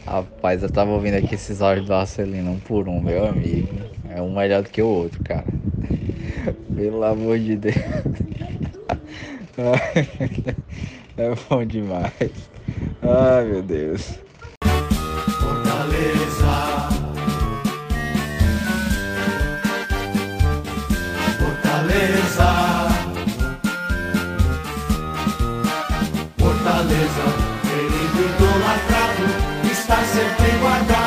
Rapaz, 0.06 0.62
eu 0.62 0.70
tava 0.70 0.90
ouvindo 0.92 1.16
aqui 1.16 1.34
esses 1.34 1.60
áudios 1.60 1.86
do 1.86 1.92
Arcelino 1.92 2.52
um 2.52 2.58
por 2.60 2.88
um, 2.88 2.98
meu 2.98 3.26
amigo. 3.26 3.68
É 4.08 4.22
um 4.22 4.34
melhor 4.34 4.62
do 4.62 4.70
que 4.70 4.80
o 4.80 4.86
outro, 4.86 5.22
cara. 5.22 5.44
Pelo 6.74 7.04
amor 7.04 7.38
de 7.38 7.56
Deus. 7.56 7.76
É 11.16 11.34
bom 11.50 11.62
demais. 11.66 12.12
Ai, 13.02 13.44
meu 13.44 13.62
Deus. 13.62 14.18
Fortaleza. 15.38 16.29
Fortaleza. 22.30 22.88
Fortaleza, 26.38 27.24
querido 27.62 28.18
idolatrado, 28.28 29.26
está 29.70 29.96
sempre 30.04 30.58
guardado 30.60 30.99